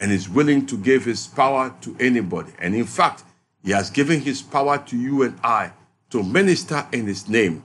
and 0.00 0.12
is 0.12 0.28
willing 0.28 0.66
to 0.66 0.76
give 0.76 1.04
his 1.04 1.26
power 1.26 1.74
to 1.80 1.96
anybody. 1.98 2.52
And 2.58 2.74
in 2.74 2.84
fact, 2.84 3.24
he 3.62 3.72
has 3.72 3.90
given 3.90 4.20
his 4.20 4.42
power 4.42 4.78
to 4.78 4.96
you 4.96 5.22
and 5.22 5.38
I 5.42 5.72
to 6.10 6.22
minister 6.22 6.86
in 6.92 7.06
his 7.06 7.28
name, 7.28 7.62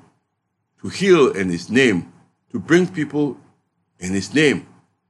to 0.81 0.89
heal 0.89 1.31
in 1.31 1.49
his 1.49 1.69
name, 1.69 2.11
to 2.51 2.59
bring 2.59 2.87
people 2.87 3.37
in 3.99 4.13
his 4.13 4.33
name, 4.33 4.67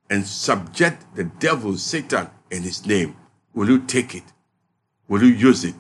and 0.10 0.26
subject 0.26 1.16
the 1.16 1.24
devil, 1.24 1.78
Satan, 1.78 2.30
in 2.50 2.64
his 2.64 2.86
name. 2.86 3.16
Will 3.54 3.70
you 3.70 3.80
take 3.80 4.14
it? 4.16 4.24
Will 5.08 5.24
you 5.24 5.34
use 5.34 5.64
it? 5.64 5.76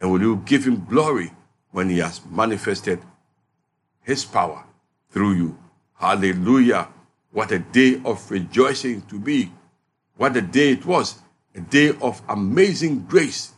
And 0.00 0.10
will 0.10 0.20
you 0.20 0.42
give 0.44 0.64
him 0.64 0.84
glory 0.86 1.32
when 1.70 1.88
he 1.88 1.98
has 1.98 2.20
manifested 2.30 3.00
his 4.02 4.24
power 4.24 4.64
through 5.10 5.34
you? 5.34 5.58
Hallelujah. 5.94 6.88
What 7.30 7.52
a 7.52 7.58
day 7.60 8.00
of 8.04 8.28
rejoicing 8.30 9.02
to 9.02 9.18
be. 9.18 9.52
What 10.16 10.36
a 10.36 10.40
day 10.40 10.72
it 10.72 10.84
was. 10.84 11.20
A 11.54 11.60
day 11.60 11.92
of 12.00 12.22
amazing 12.28 13.06
grace, 13.06 13.52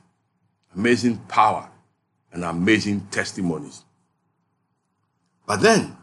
amazing 0.74 1.18
power, 1.28 1.68
and 2.32 2.44
amazing 2.44 3.06
testimonies. 3.10 3.84
But 5.46 5.60
then 5.60 5.96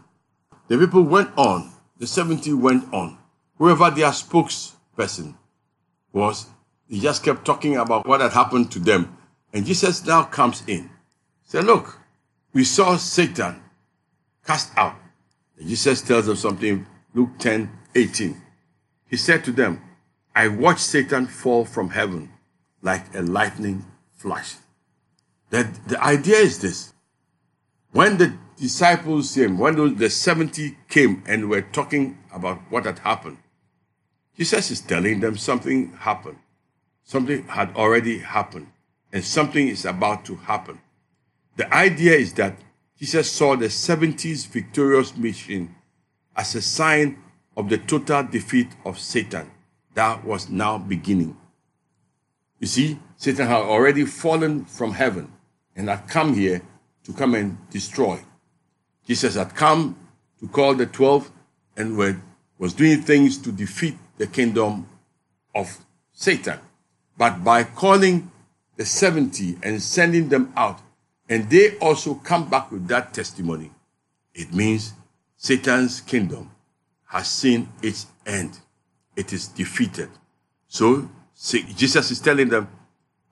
the 0.67 0.77
people 0.77 1.03
went 1.03 1.31
on, 1.37 1.71
the 1.97 2.07
70 2.07 2.53
went 2.53 2.93
on. 2.93 3.17
Whoever 3.57 3.89
their 3.89 4.11
spokesperson 4.11 5.35
was, 6.13 6.47
he 6.87 6.99
just 6.99 7.23
kept 7.23 7.45
talking 7.45 7.75
about 7.77 8.07
what 8.07 8.21
had 8.21 8.31
happened 8.31 8.71
to 8.71 8.79
them. 8.79 9.17
And 9.53 9.65
Jesus 9.65 10.05
now 10.05 10.23
comes 10.23 10.63
in. 10.67 10.89
Say, 11.43 11.61
look, 11.61 11.99
we 12.53 12.63
saw 12.63 12.95
Satan 12.97 13.61
cast 14.45 14.71
out. 14.77 14.95
And 15.57 15.67
Jesus 15.67 16.01
tells 16.01 16.27
them 16.27 16.35
something, 16.35 16.85
Luke 17.13 17.37
10, 17.39 17.69
18. 17.95 18.41
He 19.09 19.17
said 19.17 19.43
to 19.45 19.51
them, 19.51 19.81
I 20.35 20.47
watched 20.47 20.81
Satan 20.81 21.27
fall 21.27 21.65
from 21.65 21.89
heaven 21.89 22.31
like 22.81 23.13
a 23.15 23.21
lightning 23.21 23.85
flash. 24.15 24.55
That 25.49 25.87
the 25.87 26.01
idea 26.03 26.37
is 26.37 26.59
this. 26.59 26.93
When 27.91 28.17
the 28.17 28.37
disciples 28.57 29.33
came, 29.33 29.57
when 29.57 29.95
the 29.97 30.09
70 30.09 30.77
came 30.87 31.23
and 31.25 31.49
were 31.49 31.61
talking 31.61 32.19
about 32.31 32.59
what 32.69 32.85
had 32.85 32.99
happened, 32.99 33.37
Jesus 34.37 34.71
is 34.71 34.81
telling 34.81 35.19
them 35.19 35.37
something 35.37 35.93
happened. 35.93 36.37
Something 37.03 37.43
had 37.47 37.75
already 37.75 38.19
happened, 38.19 38.67
and 39.11 39.23
something 39.23 39.67
is 39.67 39.85
about 39.85 40.23
to 40.25 40.35
happen. 40.35 40.79
The 41.55 41.73
idea 41.73 42.13
is 42.13 42.33
that 42.33 42.55
Jesus 42.99 43.31
saw 43.31 43.55
the 43.55 43.67
70's 43.67 44.45
victorious 44.45 45.17
mission 45.17 45.75
as 46.35 46.53
a 46.53 46.61
sign 46.61 47.17
of 47.57 47.69
the 47.69 47.79
total 47.79 48.23
defeat 48.23 48.69
of 48.85 48.99
Satan 48.99 49.49
that 49.95 50.23
was 50.23 50.49
now 50.49 50.77
beginning. 50.77 51.35
You 52.59 52.67
see, 52.67 52.99
Satan 53.17 53.47
had 53.47 53.63
already 53.63 54.05
fallen 54.05 54.65
from 54.65 54.91
heaven 54.91 55.33
and 55.79 55.87
had 55.87 56.09
come 56.09 56.33
here 56.33 56.61
to 57.05 57.13
come 57.13 57.35
and 57.35 57.57
destroy. 57.69 58.19
Jesus 59.07 59.35
had 59.35 59.55
come 59.55 59.95
to 60.41 60.47
call 60.49 60.75
the 60.75 60.85
12 60.85 61.31
and 61.77 61.97
were, 61.97 62.17
was 62.57 62.73
doing 62.73 63.01
things 63.01 63.37
to 63.37 63.51
defeat 63.53 63.95
the 64.17 64.27
kingdom 64.27 64.85
of 65.55 65.77
Satan. 66.11 66.59
But 67.17 67.45
by 67.45 67.63
calling 67.63 68.29
the 68.75 68.83
70 68.83 69.59
and 69.63 69.81
sending 69.81 70.27
them 70.27 70.51
out, 70.57 70.81
and 71.29 71.49
they 71.49 71.77
also 71.77 72.15
come 72.15 72.49
back 72.49 72.71
with 72.71 72.85
that 72.89 73.13
testimony, 73.13 73.71
it 74.35 74.53
means 74.53 74.91
Satan's 75.37 76.01
kingdom 76.01 76.51
has 77.05 77.29
seen 77.29 77.69
its 77.81 78.05
end. 78.25 78.59
It 79.15 79.31
is 79.31 79.47
defeated. 79.47 80.09
So 80.67 81.09
Jesus 81.37 82.11
is 82.11 82.19
telling 82.19 82.49
them, 82.49 82.67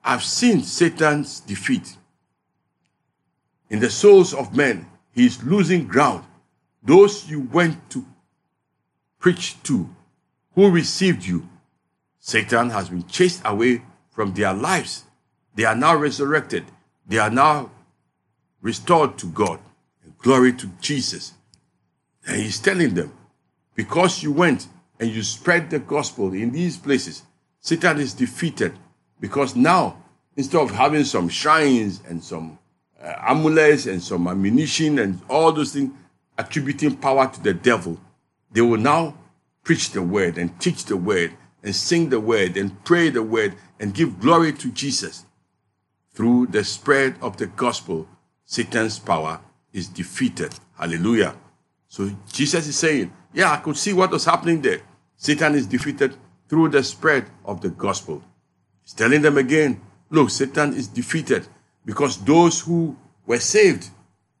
I've 0.02 0.24
seen 0.24 0.62
Satan's 0.62 1.40
defeat. 1.40 1.98
In 3.70 3.80
the 3.80 3.90
souls 3.90 4.32
of 4.32 4.56
men, 4.56 4.86
he 5.12 5.26
is 5.26 5.42
losing 5.44 5.86
ground. 5.86 6.24
Those 6.82 7.28
you 7.28 7.40
went 7.40 7.90
to 7.90 8.04
preach 9.18 9.62
to, 9.64 9.88
who 10.54 10.70
received 10.70 11.24
you, 11.24 11.48
Satan 12.18 12.70
has 12.70 12.88
been 12.88 13.06
chased 13.06 13.42
away 13.44 13.82
from 14.10 14.34
their 14.34 14.54
lives. 14.54 15.04
They 15.54 15.64
are 15.64 15.74
now 15.74 15.96
resurrected. 15.96 16.64
They 17.06 17.18
are 17.18 17.30
now 17.30 17.70
restored 18.60 19.18
to 19.18 19.26
God. 19.26 19.60
And 20.04 20.16
glory 20.18 20.52
to 20.54 20.66
Jesus. 20.80 21.32
And 22.26 22.40
he's 22.40 22.60
telling 22.60 22.94
them, 22.94 23.12
because 23.74 24.22
you 24.22 24.32
went 24.32 24.68
and 25.00 25.10
you 25.10 25.22
spread 25.22 25.70
the 25.70 25.78
gospel 25.78 26.32
in 26.32 26.50
these 26.52 26.76
places, 26.76 27.22
Satan 27.60 27.98
is 27.98 28.14
defeated. 28.14 28.72
Because 29.20 29.56
now, 29.56 30.02
instead 30.36 30.60
of 30.60 30.70
having 30.70 31.04
some 31.04 31.28
shrines 31.28 32.02
and 32.08 32.22
some 32.22 32.58
uh, 33.02 33.14
amulets 33.20 33.86
and 33.86 34.02
some 34.02 34.26
ammunition 34.26 34.98
and 34.98 35.20
all 35.28 35.52
those 35.52 35.72
things 35.72 35.92
attributing 36.36 36.96
power 36.96 37.28
to 37.28 37.42
the 37.42 37.54
devil, 37.54 37.98
they 38.52 38.60
will 38.60 38.78
now 38.78 39.14
preach 39.62 39.90
the 39.90 40.02
word 40.02 40.38
and 40.38 40.58
teach 40.60 40.84
the 40.84 40.96
word 40.96 41.32
and 41.62 41.74
sing 41.74 42.08
the 42.08 42.20
word 42.20 42.56
and 42.56 42.84
pray 42.84 43.10
the 43.10 43.22
word 43.22 43.54
and 43.78 43.94
give 43.94 44.20
glory 44.20 44.52
to 44.52 44.70
Jesus. 44.70 45.24
Through 46.12 46.46
the 46.46 46.64
spread 46.64 47.16
of 47.20 47.36
the 47.36 47.46
gospel, 47.46 48.08
Satan's 48.44 48.98
power 48.98 49.40
is 49.72 49.88
defeated. 49.88 50.54
Hallelujah. 50.76 51.36
So 51.88 52.10
Jesus 52.32 52.66
is 52.66 52.76
saying, 52.76 53.12
Yeah, 53.32 53.52
I 53.52 53.58
could 53.58 53.76
see 53.76 53.92
what 53.92 54.10
was 54.10 54.24
happening 54.24 54.62
there. 54.62 54.80
Satan 55.16 55.54
is 55.54 55.66
defeated 55.66 56.16
through 56.48 56.70
the 56.70 56.82
spread 56.82 57.26
of 57.44 57.60
the 57.60 57.68
gospel. 57.68 58.22
He's 58.82 58.94
telling 58.94 59.22
them 59.22 59.38
again, 59.38 59.80
Look, 60.10 60.30
Satan 60.30 60.72
is 60.72 60.88
defeated 60.88 61.46
because 61.88 62.18
those 62.18 62.60
who 62.60 62.94
were 63.24 63.38
saved, 63.38 63.88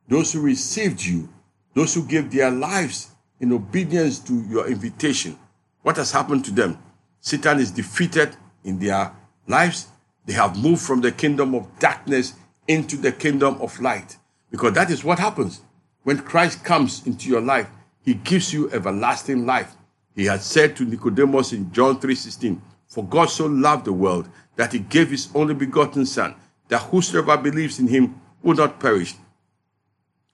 those 0.06 0.34
who 0.34 0.40
received 0.42 1.02
you, 1.02 1.26
those 1.72 1.94
who 1.94 2.04
gave 2.04 2.30
their 2.30 2.50
lives 2.50 3.08
in 3.40 3.54
obedience 3.54 4.18
to 4.18 4.34
your 4.50 4.68
invitation, 4.68 5.34
what 5.80 5.96
has 5.96 6.12
happened 6.12 6.44
to 6.44 6.50
them? 6.50 6.76
Satan 7.20 7.58
is 7.58 7.70
defeated 7.70 8.36
in 8.64 8.78
their 8.78 9.10
lives. 9.46 9.86
They 10.26 10.34
have 10.34 10.62
moved 10.62 10.82
from 10.82 11.00
the 11.00 11.10
kingdom 11.10 11.54
of 11.54 11.66
darkness 11.78 12.34
into 12.66 12.98
the 12.98 13.12
kingdom 13.12 13.56
of 13.62 13.80
light. 13.80 14.18
Because 14.50 14.74
that 14.74 14.90
is 14.90 15.02
what 15.02 15.18
happens. 15.18 15.62
When 16.02 16.18
Christ 16.18 16.62
comes 16.62 17.06
into 17.06 17.30
your 17.30 17.40
life, 17.40 17.70
he 18.02 18.12
gives 18.12 18.52
you 18.52 18.70
everlasting 18.72 19.46
life. 19.46 19.72
He 20.14 20.26
had 20.26 20.42
said 20.42 20.76
to 20.76 20.84
Nicodemus 20.84 21.54
in 21.54 21.72
John 21.72 21.98
3:16, 21.98 22.60
"For 22.86 23.04
God 23.04 23.30
so 23.30 23.46
loved 23.46 23.86
the 23.86 23.94
world 23.94 24.28
that 24.56 24.74
he 24.74 24.80
gave 24.80 25.08
his 25.08 25.30
only 25.34 25.54
begotten 25.54 26.04
son, 26.04 26.34
that 26.68 26.82
whosoever 26.82 27.36
believes 27.36 27.78
in 27.78 27.88
him 27.88 28.20
will 28.42 28.54
not 28.54 28.80
perish, 28.80 29.14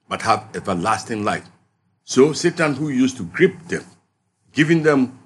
but 0.07 0.21
have 0.21 0.49
everlasting 0.55 1.23
life. 1.23 1.47
So 2.03 2.33
Satan, 2.33 2.75
who 2.75 2.89
used 2.89 3.17
to 3.17 3.23
grip 3.25 3.67
them, 3.67 3.83
giving 4.53 4.83
them 4.83 5.17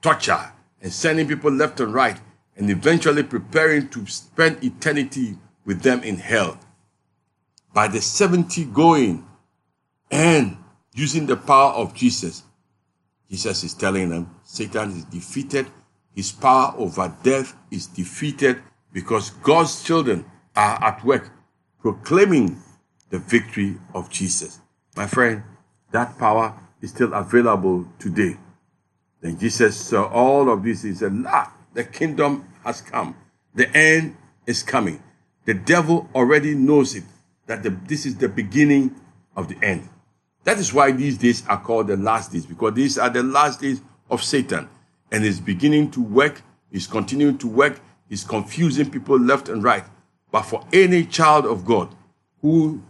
torture 0.00 0.52
and 0.80 0.92
sending 0.92 1.28
people 1.28 1.50
left 1.50 1.80
and 1.80 1.92
right, 1.92 2.18
and 2.56 2.70
eventually 2.70 3.22
preparing 3.22 3.88
to 3.88 4.06
spend 4.06 4.62
eternity 4.62 5.36
with 5.64 5.82
them 5.82 6.02
in 6.02 6.16
hell. 6.16 6.58
By 7.72 7.88
the 7.88 8.00
70 8.00 8.66
going 8.66 9.26
and 10.10 10.56
using 10.94 11.26
the 11.26 11.36
power 11.36 11.72
of 11.72 11.94
Jesus, 11.94 12.44
Jesus 13.30 13.64
is 13.64 13.74
telling 13.74 14.10
them 14.10 14.30
Satan 14.44 14.90
is 14.90 15.04
defeated, 15.04 15.66
his 16.14 16.30
power 16.30 16.74
over 16.78 17.12
death 17.22 17.56
is 17.70 17.88
defeated 17.88 18.62
because 18.92 19.30
God's 19.30 19.82
children 19.82 20.24
are 20.56 20.82
at 20.82 21.04
work 21.04 21.30
proclaiming 21.80 22.60
the 23.10 23.18
victory 23.18 23.76
of 23.92 24.08
Jesus. 24.10 24.58
My 24.96 25.06
friend, 25.06 25.42
that 25.92 26.18
power 26.18 26.58
is 26.80 26.90
still 26.90 27.12
available 27.12 27.86
today. 27.98 28.36
Then 29.20 29.38
Jesus 29.38 29.76
saw 29.76 30.04
all 30.08 30.50
of 30.50 30.62
this. 30.62 30.82
He 30.82 30.94
said, 30.94 31.12
Ah, 31.26 31.54
the 31.74 31.84
kingdom 31.84 32.46
has 32.64 32.80
come. 32.80 33.14
The 33.54 33.70
end 33.76 34.16
is 34.46 34.62
coming. 34.62 35.02
The 35.44 35.54
devil 35.54 36.08
already 36.14 36.54
knows 36.54 36.94
it, 36.94 37.04
that 37.46 37.62
the, 37.62 37.70
this 37.70 38.06
is 38.06 38.16
the 38.16 38.28
beginning 38.28 38.94
of 39.36 39.48
the 39.48 39.56
end. 39.62 39.88
That 40.44 40.58
is 40.58 40.72
why 40.72 40.92
these 40.92 41.18
days 41.18 41.46
are 41.46 41.60
called 41.60 41.88
the 41.88 41.96
last 41.96 42.32
days, 42.32 42.46
because 42.46 42.74
these 42.74 42.98
are 42.98 43.10
the 43.10 43.22
last 43.22 43.60
days 43.60 43.80
of 44.10 44.22
Satan. 44.22 44.68
And 45.12 45.24
he's 45.24 45.40
beginning 45.40 45.90
to 45.92 46.02
work, 46.02 46.42
he's 46.70 46.86
continuing 46.86 47.38
to 47.38 47.46
work, 47.46 47.80
he's 48.08 48.24
confusing 48.24 48.90
people 48.90 49.18
left 49.18 49.48
and 49.48 49.62
right. 49.62 49.84
But 50.34 50.46
for 50.46 50.64
any 50.72 51.04
child 51.04 51.46
of 51.46 51.64
God 51.64 51.94
who 52.42 52.82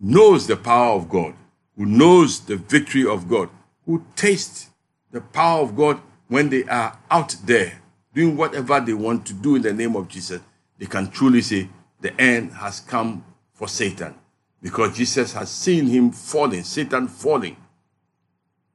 knows 0.00 0.46
the 0.46 0.56
power 0.56 0.96
of 0.96 1.10
God, 1.10 1.34
who 1.76 1.84
knows 1.84 2.40
the 2.40 2.56
victory 2.56 3.06
of 3.06 3.28
God, 3.28 3.50
who 3.84 4.02
tastes 4.16 4.70
the 5.10 5.20
power 5.20 5.60
of 5.60 5.76
God 5.76 6.00
when 6.28 6.48
they 6.48 6.64
are 6.64 6.98
out 7.10 7.36
there 7.44 7.82
doing 8.14 8.38
whatever 8.38 8.80
they 8.80 8.94
want 8.94 9.26
to 9.26 9.34
do 9.34 9.56
in 9.56 9.60
the 9.60 9.74
name 9.74 9.96
of 9.96 10.08
Jesus, 10.08 10.40
they 10.78 10.86
can 10.86 11.10
truly 11.10 11.42
say, 11.42 11.68
The 12.00 12.18
end 12.18 12.52
has 12.52 12.80
come 12.80 13.22
for 13.52 13.68
Satan 13.68 14.14
because 14.62 14.96
Jesus 14.96 15.34
has 15.34 15.50
seen 15.50 15.88
him 15.88 16.10
falling, 16.10 16.62
Satan 16.62 17.06
falling. 17.06 17.58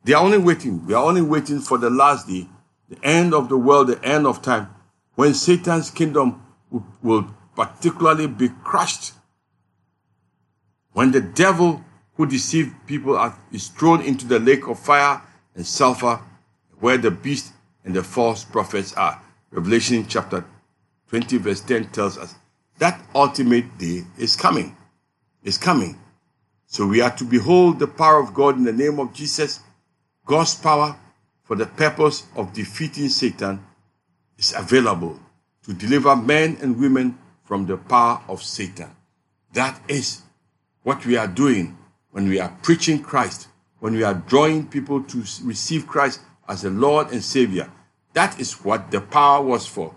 They 0.04 0.14
are 0.14 0.24
only 0.24 0.38
waiting. 0.38 0.86
We 0.86 0.94
are 0.94 1.04
only 1.04 1.24
waiting 1.24 1.62
for 1.62 1.80
the 1.80 1.90
last 1.90 2.28
day, 2.28 2.46
the 2.90 3.04
end 3.04 3.34
of 3.34 3.50
the 3.50 3.58
world, 3.58 3.88
the 3.88 4.06
end 4.06 4.28
of 4.28 4.44
time, 4.44 4.68
when 5.16 5.34
Satan's 5.34 5.90
kingdom 5.90 6.46
will, 6.70 6.86
will 7.02 7.28
particularly 7.56 8.28
be 8.28 8.50
crushed. 8.64 9.14
When 10.92 11.12
the 11.12 11.22
devil 11.22 11.84
who 12.16 12.26
deceived 12.26 12.74
people 12.86 13.34
is 13.52 13.68
thrown 13.70 14.02
into 14.02 14.28
the 14.28 14.40
lake 14.40 14.68
of 14.68 14.80
fire 14.80 15.22
and 15.56 15.66
sulfur, 15.66 16.20
where 16.80 16.98
the 16.98 17.12
beast 17.12 17.54
and 17.86 17.94
the 17.94 18.04
false 18.04 18.44
prophets 18.44 18.94
are. 18.94 19.22
Revelation 19.52 20.06
chapter 20.08 20.46
20, 21.10 21.38
verse 21.38 21.62
10 21.62 21.90
tells 21.90 22.18
us 22.18 22.36
that 22.80 23.02
ultimate 23.14 23.78
day 23.78 24.04
is 24.18 24.36
coming. 24.36 24.76
Is 25.44 25.58
coming. 25.58 26.00
So 26.68 26.88
we 26.88 27.02
are 27.02 27.16
to 27.18 27.24
behold 27.24 27.80
the 27.80 27.88
power 27.88 28.20
of 28.20 28.34
God 28.34 28.58
in 28.58 28.64
the 28.64 28.74
name 28.74 29.00
of 29.00 29.14
Jesus. 29.14 29.60
God's 30.26 30.56
power 30.56 30.96
for 31.44 31.56
the 31.56 31.66
purpose 31.66 32.26
of 32.36 32.54
defeating 32.54 33.10
Satan 33.10 33.64
is 34.38 34.54
available 34.58 35.20
to 35.66 35.74
deliver 35.74 36.16
men 36.16 36.58
and 36.62 36.80
women 36.80 37.18
from 37.44 37.66
the 37.66 37.78
power 37.78 38.22
of 38.28 38.42
Satan. 38.42 38.90
That 39.54 39.80
is 39.88 40.22
what 40.84 41.06
we 41.06 41.18
are 41.18 41.28
doing 41.28 41.78
when 42.12 42.28
we 42.28 42.40
are 42.40 42.56
preaching 42.62 43.02
Christ, 43.02 43.48
when 43.80 43.94
we 43.94 44.04
are 44.04 44.14
drawing 44.14 44.68
people 44.68 45.04
to 45.04 45.18
receive 45.44 45.88
Christ 45.88 46.22
as 46.48 46.64
a 46.64 46.70
Lord 46.70 47.12
and 47.12 47.24
Savior. 47.24 47.72
That 48.14 48.40
is 48.40 48.64
what 48.64 48.92
the 48.92 49.02
power 49.02 49.44
was 49.44 49.66
for. 49.66 49.94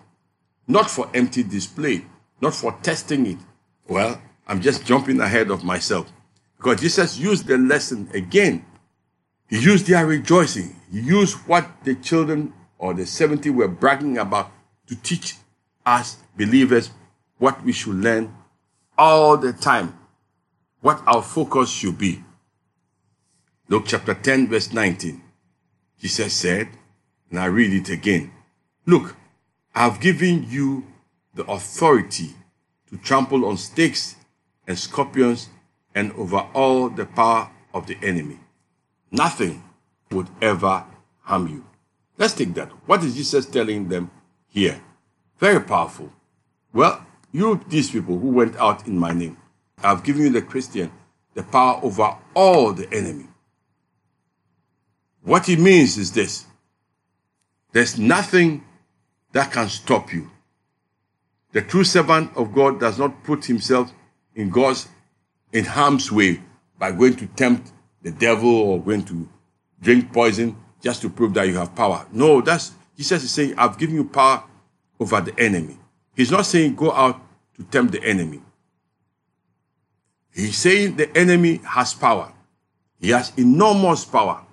Not 0.67 0.91
for 0.91 1.09
empty 1.15 1.43
display, 1.43 2.05
not 2.41 2.55
for 2.55 2.73
testing 2.83 3.27
it. 3.27 3.39
Well, 3.87 4.21
I'm 4.49 4.61
just 4.61 4.85
jumping 4.85 5.21
ahead 5.21 5.51
of 5.51 5.65
myself. 5.65 6.11
Because 6.57 6.81
Jesus 6.81 7.19
used 7.19 7.47
the 7.47 7.59
lesson 7.59 8.09
again. 8.15 8.65
He 9.49 9.59
used 9.61 9.87
their 9.87 10.07
rejoicing. 10.07 10.75
He 10.91 11.01
used 11.01 11.37
what 11.47 11.69
the 11.85 11.95
children 11.95 12.53
or 12.79 12.95
the 12.95 13.07
70 13.07 13.51
were 13.51 13.69
bragging 13.69 14.19
about 14.19 14.51
to 14.89 14.97
teach 14.97 15.37
us 15.85 16.17
believers 16.37 16.91
what 17.39 17.63
we 17.65 17.73
should 17.73 17.97
learn 17.97 18.35
all 18.97 19.37
the 19.37 19.53
time, 19.53 19.99
what 20.81 21.03
our 21.07 21.23
focus 21.23 21.71
should 21.71 21.99
be. 21.99 22.23
Luke 23.69 23.85
chapter 23.87 24.15
10, 24.15 24.49
verse 24.49 24.73
19. 24.73 25.23
Jesus 26.01 26.33
said, 26.33 26.69
and 27.31 27.41
I 27.41 27.47
read 27.47 27.73
it 27.73 27.93
again 27.93 28.31
Look, 28.87 29.17
I 29.75 29.81
have 29.85 30.01
given 30.01 30.47
you 30.49 30.87
the 31.35 31.45
authority 31.45 32.31
to 32.89 32.97
trample 32.99 33.45
on 33.45 33.57
snakes 33.57 34.15
and 34.67 34.79
scorpions 34.79 35.49
and 35.95 36.13
over 36.13 36.47
all 36.55 36.89
the 36.89 37.05
power 37.05 37.51
of 37.75 37.87
the 37.87 37.99
enemy. 38.03 38.39
Nothing 39.11 39.63
would 40.13 40.29
ever 40.41 40.85
harm 41.23 41.49
you. 41.49 41.65
Let's 42.17 42.35
take 42.35 42.55
that. 42.55 42.69
What 42.87 43.03
is 43.03 43.17
Jesus 43.17 43.45
telling 43.47 43.89
them 43.89 44.11
here? 44.49 44.81
Very 45.39 45.61
powerful. 45.61 46.13
Well, 46.73 47.05
you, 47.37 47.61
these 47.69 47.91
people 47.91 48.19
who 48.19 48.29
went 48.31 48.57
out 48.57 48.87
in 48.87 48.99
my 48.99 49.13
name, 49.13 49.37
I've 49.83 50.03
given 50.03 50.23
you, 50.23 50.31
the 50.31 50.43
Christian, 50.43 50.91
the 51.35 51.43
power 51.43 51.81
over 51.83 52.17
all 52.35 52.73
the 52.73 52.93
enemy. 52.93 53.27
What 55.23 55.47
he 55.47 55.57
means 55.57 55.99
is 55.99 56.13
this 56.13 56.47
there's 57.73 57.99
nothing 57.99 58.65
that 59.33 59.53
can 59.53 59.69
stop 59.69 60.13
you. 60.13 60.31
The 61.53 61.63
true 61.63 61.85
servant 61.85 62.31
of 62.37 62.55
God 62.55 62.81
does 62.81 62.99
not 62.99 63.23
put 63.25 63.45
himself 63.45 63.93
in 64.35 64.51
God's 64.51 64.89
in 65.53 65.65
harm's 65.65 66.11
way 66.11 66.41
by 66.79 66.93
going 66.93 67.17
to 67.17 67.27
tempt 67.27 67.73
the 68.03 68.11
devil 68.11 68.49
or 68.49 68.81
going 68.81 69.05
to 69.05 69.29
drink 69.81 70.13
poison 70.13 70.57
just 70.83 71.03
to 71.03 71.11
prove 71.11 71.35
that 71.35 71.49
you 71.49 71.57
have 71.57 71.75
power. 71.75 72.07
No, 72.13 72.41
that's 72.41 72.73
Jesus 72.97 73.25
is 73.25 73.31
saying, 73.31 73.55
I've 73.59 73.77
given 73.77 73.97
you 73.97 74.05
power 74.05 74.45
over 74.99 75.21
the 75.21 75.39
enemy. 75.39 75.77
He's 76.15 76.31
not 76.31 76.47
saying 76.47 76.77
go 76.77 76.93
out 76.93 77.21
to 77.57 77.65
tempt 77.65 77.93
the 77.93 78.03
enemy. 78.05 78.41
He's 80.35 80.59
saying 80.59 80.97
the 80.97 81.17
enemy 81.17 81.61
has 81.65 81.95
power. 81.95 82.33
He 83.01 83.11
has 83.11 83.33
enormous 83.37 84.05
power. 84.05 84.45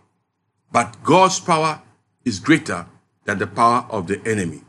But 0.71 1.03
God's 1.03 1.39
power 1.39 1.81
is 2.23 2.39
greater 2.39 2.87
than 3.25 3.37
the 3.37 3.47
power 3.47 3.85
of 3.89 4.07
the 4.07 4.21
enemy. 4.25 4.61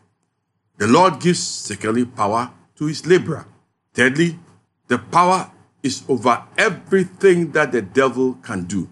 The 0.77 0.89
Lord 0.89 1.21
gives, 1.21 1.41
secondly, 1.41 2.05
power 2.05 2.51
to 2.77 2.87
his 2.87 3.07
laborer. 3.07 3.47
Thirdly, 3.93 4.39
the 4.89 4.99
power 4.99 5.51
is 5.83 6.03
over 6.09 6.43
everything 6.59 7.53
that 7.53 7.71
the 7.71 7.83
devil 7.83 8.35
can 8.43 8.65
do. 8.65 8.89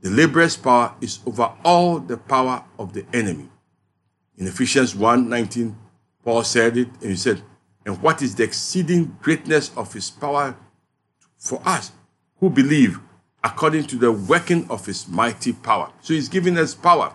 The 0.00 0.10
laborer's 0.10 0.56
power 0.56 0.94
is 1.00 1.20
over 1.26 1.52
all 1.64 1.98
the 1.98 2.16
power 2.16 2.64
of 2.78 2.94
the 2.94 3.04
enemy. 3.12 3.48
In 4.36 4.46
Ephesians 4.46 4.94
1 4.94 5.28
19, 5.28 5.76
Paul 6.24 6.42
said 6.42 6.76
it, 6.76 6.88
and 7.00 7.10
he 7.10 7.16
said, 7.16 7.42
And 7.86 8.00
what 8.02 8.22
is 8.22 8.34
the 8.34 8.44
exceeding 8.44 9.16
greatness 9.20 9.70
of 9.76 9.92
his 9.92 10.10
power 10.10 10.56
for 11.36 11.60
us 11.64 11.92
who 12.38 12.50
believe 12.50 12.98
according 13.42 13.84
to 13.84 13.96
the 13.96 14.10
working 14.10 14.66
of 14.70 14.86
his 14.86 15.06
mighty 15.08 15.52
power? 15.52 15.92
So 16.00 16.14
he's 16.14 16.28
giving 16.28 16.56
us 16.56 16.74
power 16.74 17.12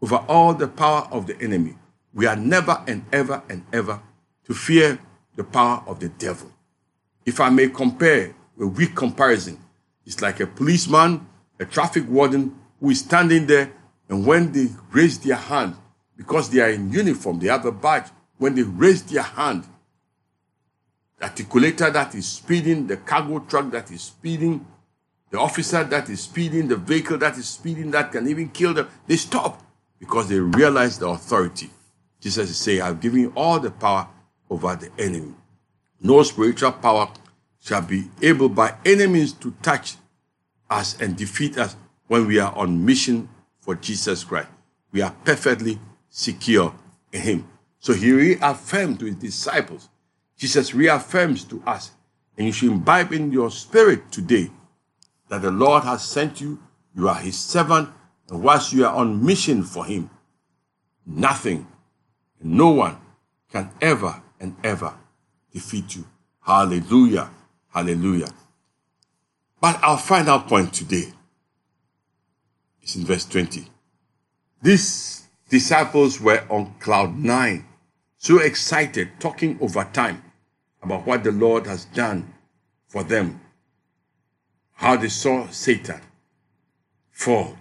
over 0.00 0.16
all 0.28 0.54
the 0.54 0.68
power 0.68 1.06
of 1.10 1.26
the 1.26 1.38
enemy. 1.40 1.76
We 2.14 2.26
are 2.26 2.36
never 2.36 2.82
and 2.86 3.04
ever 3.12 3.42
and 3.48 3.64
ever 3.72 4.00
to 4.44 4.54
fear 4.54 4.98
the 5.36 5.44
power 5.44 5.82
of 5.86 6.00
the 6.00 6.08
devil. 6.08 6.50
If 7.26 7.40
I 7.40 7.50
may 7.50 7.68
compare 7.68 8.34
a 8.58 8.66
weak 8.66 8.94
comparison, 8.94 9.58
it's 10.06 10.22
like 10.22 10.40
a 10.40 10.46
policeman, 10.46 11.26
a 11.58 11.64
traffic 11.64 12.08
warden 12.08 12.56
who 12.80 12.90
is 12.90 13.00
standing 13.00 13.46
there, 13.46 13.72
and 14.08 14.24
when 14.24 14.52
they 14.52 14.68
raise 14.92 15.18
their 15.18 15.36
hand, 15.36 15.74
because 16.16 16.48
they 16.48 16.60
are 16.60 16.70
in 16.70 16.90
uniform, 16.90 17.38
they 17.38 17.48
have 17.48 17.66
a 17.66 17.72
badge, 17.72 18.06
when 18.38 18.54
they 18.54 18.62
raise 18.62 19.02
their 19.02 19.22
hand, 19.22 19.64
articulator 21.20 21.92
that 21.92 22.14
is 22.14 22.26
speeding, 22.26 22.86
the 22.86 22.96
cargo 22.98 23.38
truck 23.40 23.70
that 23.70 23.90
is 23.90 24.02
speeding, 24.02 24.66
the 25.30 25.38
officer 25.38 25.82
that 25.84 26.08
is 26.08 26.20
speeding, 26.20 26.68
the 26.68 26.76
vehicle 26.76 27.18
that 27.18 27.36
is 27.36 27.48
speeding, 27.48 27.90
that 27.90 28.12
can 28.12 28.28
even 28.28 28.48
kill 28.48 28.74
them, 28.74 28.88
they 29.06 29.16
stop 29.16 29.62
because 29.98 30.28
they 30.28 30.38
realize 30.38 30.98
the 30.98 31.08
authority. 31.08 31.70
Jesus 32.20 32.50
is 32.50 32.56
saying, 32.56 32.82
I've 32.82 33.00
given 33.00 33.20
you 33.20 33.32
all 33.36 33.58
the 33.58 33.70
power 33.70 34.08
over 34.50 34.76
the 34.76 34.90
enemy. 35.02 35.34
No 36.00 36.22
spiritual 36.22 36.72
power 36.72 37.08
shall 37.60 37.82
be 37.82 38.08
able 38.22 38.48
by 38.48 38.74
any 38.84 39.06
means 39.06 39.32
to 39.32 39.50
touch 39.62 39.96
us 40.70 41.00
and 41.00 41.16
defeat 41.16 41.58
us 41.58 41.76
when 42.06 42.26
we 42.26 42.38
are 42.38 42.54
on 42.54 42.84
mission 42.84 43.28
for 43.60 43.74
Jesus 43.74 44.22
Christ. 44.24 44.48
We 44.92 45.02
are 45.02 45.14
perfectly 45.24 45.78
secure 46.08 46.74
in 47.12 47.20
Him. 47.20 47.48
So 47.80 47.92
He 47.92 48.12
reaffirmed 48.12 49.00
to 49.00 49.06
His 49.06 49.16
disciples. 49.16 49.88
Jesus 50.36 50.74
reaffirms 50.74 51.44
to 51.44 51.62
us, 51.66 51.92
and 52.36 52.46
you 52.46 52.52
should 52.52 52.70
imbibe 52.70 53.12
in 53.12 53.32
your 53.32 53.50
spirit 53.50 54.12
today 54.12 54.50
that 55.28 55.42
the 55.42 55.50
Lord 55.50 55.84
has 55.84 56.04
sent 56.04 56.40
you, 56.40 56.58
you 56.94 57.08
are 57.08 57.14
His 57.14 57.38
servant, 57.38 57.88
and 58.28 58.42
whilst 58.42 58.72
you 58.72 58.84
are 58.84 58.94
on 58.94 59.24
mission 59.24 59.62
for 59.62 59.84
Him, 59.86 60.10
nothing 61.06 61.66
and 62.40 62.52
no 62.52 62.70
one 62.70 62.98
can 63.50 63.70
ever 63.80 64.22
and 64.38 64.54
ever 64.62 64.94
defeat 65.52 65.96
you. 65.96 66.04
Hallelujah. 66.42 67.30
Hallelujah. 67.72 68.32
But 69.60 69.82
our 69.82 69.98
final 69.98 70.40
point 70.40 70.74
today 70.74 71.12
is 72.82 72.96
in 72.96 73.04
verse 73.04 73.24
20. 73.24 73.66
These 74.62 75.26
disciples 75.48 76.20
were 76.20 76.44
on 76.50 76.74
cloud 76.78 77.16
nine, 77.16 77.66
so 78.18 78.38
excited, 78.38 79.12
talking 79.18 79.58
over 79.60 79.84
time 79.92 80.22
about 80.86 81.04
what 81.04 81.24
the 81.24 81.32
Lord 81.32 81.66
has 81.66 81.84
done 81.86 82.32
for 82.86 83.02
them, 83.02 83.40
how 84.74 84.96
they 84.96 85.08
saw 85.08 85.48
Satan 85.48 86.00
fall, 87.10 87.56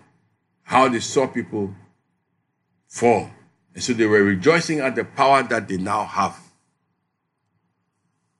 how 0.61 0.87
they 0.87 0.99
saw 0.99 1.25
people 1.25 1.73
fall. 2.87 3.31
And 3.73 3.83
so 3.83 3.93
they 3.93 4.05
were 4.05 4.21
rejoicing 4.21 4.79
at 4.79 4.95
the 4.95 5.03
power 5.03 5.41
that 5.41 5.67
they 5.67 5.77
now 5.77 6.05
have. 6.05 6.39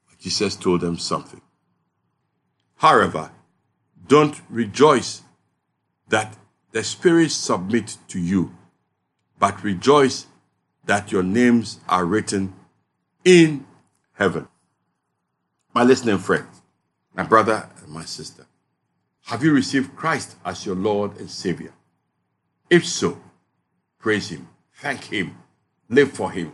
But 0.07 0.19
Jesus 0.19 0.55
told 0.55 0.81
them 0.81 0.99
something. 0.99 1.41
However, 2.75 3.31
don't 4.07 4.39
rejoice 4.51 5.23
that 6.09 6.37
the 6.73 6.83
spirits 6.83 7.33
submit 7.33 7.97
to 8.09 8.19
you, 8.19 8.55
but 9.39 9.63
rejoice 9.63 10.27
that 10.85 11.11
your 11.11 11.23
names 11.23 11.79
are 11.89 12.05
written 12.05 12.53
in 13.23 13.65
heaven. 14.13 14.47
My 15.75 15.83
listening 15.83 16.19
friend, 16.19 16.47
my 17.13 17.23
brother 17.23 17.67
and 17.83 17.91
my 17.91 18.05
sister, 18.05 18.45
have 19.25 19.43
you 19.43 19.51
received 19.51 19.93
Christ 19.97 20.38
as 20.45 20.65
your 20.65 20.73
Lord 20.73 21.17
and 21.19 21.29
Savior? 21.29 21.73
If 22.69 22.88
so, 22.88 23.21
praise 23.99 24.29
Him 24.29 24.47
thank 24.75 25.03
Him, 25.03 25.38
live 25.89 26.13
for 26.13 26.31
Him, 26.31 26.53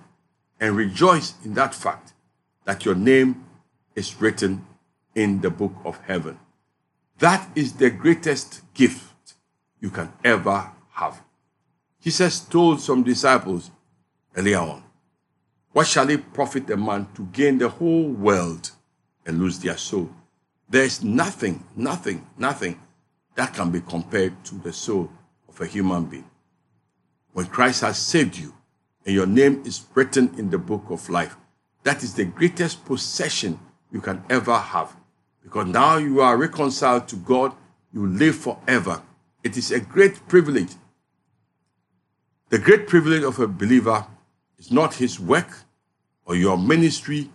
and 0.59 0.75
rejoice 0.75 1.35
in 1.45 1.53
that 1.53 1.75
fact 1.75 2.13
that 2.65 2.83
your 2.83 2.95
name 2.95 3.45
is 3.93 4.19
written 4.19 4.65
in 5.13 5.41
the 5.41 5.51
book 5.51 5.73
of 5.85 5.99
heaven. 6.07 6.39
That 7.19 7.47
is 7.53 7.73
the 7.73 7.91
greatest 7.91 8.61
gift 8.73 9.35
you 9.79 9.91
can 9.91 10.11
ever 10.23 10.71
have. 10.93 11.21
Jesus 12.01 12.39
told 12.39 12.81
some 12.81 13.03
disciples 13.03 13.69
earlier 14.35 14.57
on, 14.57 14.83
What 15.73 15.85
shall 15.85 16.09
it 16.09 16.33
profit 16.33 16.71
a 16.71 16.77
man 16.77 17.07
to 17.13 17.25
gain 17.25 17.59
the 17.59 17.69
whole 17.69 18.09
world 18.09 18.71
and 19.25 19.39
lose 19.39 19.59
their 19.59 19.77
soul? 19.77 20.09
There 20.69 20.83
is 20.83 21.03
nothing, 21.03 21.63
nothing, 21.75 22.25
nothing 22.37 22.79
that 23.35 23.53
can 23.53 23.71
be 23.71 23.81
compared 23.81 24.43
to 24.45 24.55
the 24.55 24.73
soul 24.73 25.09
of 25.49 25.59
a 25.59 25.65
human 25.65 26.05
being. 26.05 26.29
When 27.33 27.45
Christ 27.45 27.81
has 27.81 27.97
saved 27.97 28.37
you 28.37 28.53
and 29.05 29.15
your 29.15 29.25
name 29.25 29.63
is 29.65 29.85
written 29.95 30.33
in 30.37 30.49
the 30.49 30.57
book 30.57 30.85
of 30.89 31.09
life, 31.09 31.35
that 31.83 32.03
is 32.03 32.13
the 32.13 32.25
greatest 32.25 32.85
possession 32.85 33.59
you 33.91 34.01
can 34.01 34.23
ever 34.29 34.55
have. 34.55 34.95
Because 35.43 35.67
now 35.67 35.97
you 35.97 36.21
are 36.21 36.37
reconciled 36.37 37.07
to 37.09 37.15
God, 37.15 37.53
you 37.91 38.07
live 38.07 38.35
forever. 38.35 39.01
It 39.43 39.57
is 39.57 39.71
a 39.71 39.79
great 39.79 40.27
privilege. 40.27 40.71
The 42.49 42.59
great 42.59 42.87
privilege 42.87 43.23
of 43.23 43.39
a 43.39 43.47
believer 43.47 44.05
is 44.57 44.71
not 44.71 44.93
his 44.93 45.19
work 45.19 45.49
or 46.25 46.35
your 46.35 46.57
ministry, 46.57 47.29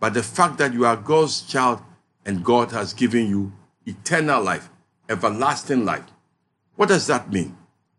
but 0.00 0.14
the 0.14 0.22
fact 0.22 0.58
that 0.58 0.72
you 0.72 0.84
are 0.84 0.96
God's 0.96 1.42
child 1.42 1.80
and 2.24 2.44
God 2.44 2.72
has 2.72 2.92
given 2.92 3.28
you 3.28 3.52
eternal 3.86 4.42
life, 4.42 4.68
everlasting 5.08 5.84
life. 5.84 6.04
What 6.74 6.88
does 6.88 7.06
that 7.06 7.32
mean? 7.32 7.56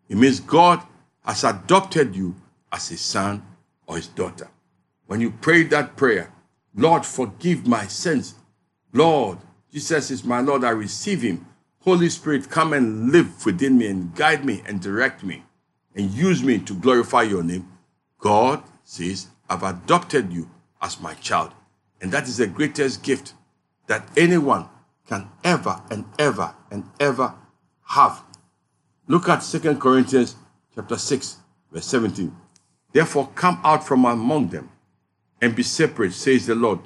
It 0.10 0.18
means 0.18 0.40
God 0.40 0.82
has 1.26 1.44
adopted 1.44 2.16
you 2.16 2.36
as 2.72 2.90
his 2.90 3.02
son 3.02 3.44
or 3.88 3.96
his 3.96 4.08
daughter. 4.08 4.50
When 5.08 5.22
you 5.22 5.32
pray 5.32 5.64
that 5.64 5.96
prayer, 5.96 6.32
Lord, 6.76 7.06
forgive 7.06 7.66
my 7.66 7.88
sins. 7.88 8.36
Lord, 8.94 9.40
Jesus 9.72 10.12
is 10.12 10.24
my 10.24 10.42
Lord, 10.42 10.64
I 10.64 10.70
receive 10.70 11.22
him. 11.22 11.46
Holy 11.80 12.10
Spirit, 12.10 12.50
come 12.50 12.74
and 12.74 13.12
live 13.12 13.46
within 13.46 13.78
me 13.78 13.88
and 13.88 14.14
guide 14.14 14.44
me 14.44 14.62
and 14.68 14.82
direct 14.82 15.24
me 15.24 15.44
and 15.96 16.12
use 16.12 16.44
me 16.44 16.60
to 16.60 16.74
glorify 16.74 17.24
your 17.24 17.44
name. 17.44 17.68
God 18.20 18.64
says, 18.84 19.28
I've 19.50 19.64
adopted 19.64 20.34
you 20.34 20.50
as 20.82 21.00
my 21.00 21.14
child. 21.16 21.54
And 22.02 22.12
that 22.12 22.28
is 22.28 22.38
the 22.38 22.48
greatest 22.48 23.04
gift 23.04 23.34
that 23.88 24.08
anyone 24.18 24.70
can 25.08 25.30
ever 25.44 25.82
and 25.90 26.06
ever 26.20 26.54
and 26.70 26.84
ever 27.00 27.34
have. 27.86 28.22
Look 29.08 29.30
at 29.30 29.42
Second 29.42 29.80
Corinthians 29.80 30.36
chapter 30.76 30.98
6, 30.98 31.38
verse 31.72 31.86
17. 31.86 32.36
Therefore, 32.92 33.30
come 33.36 33.60
out 33.64 33.86
from 33.86 34.06
among 34.06 34.50
them 34.50 34.70
and 35.42 35.56
be 35.56 35.64
separate, 35.64 36.14
says 36.14 36.46
the 36.46 36.56
Lord. 36.56 36.80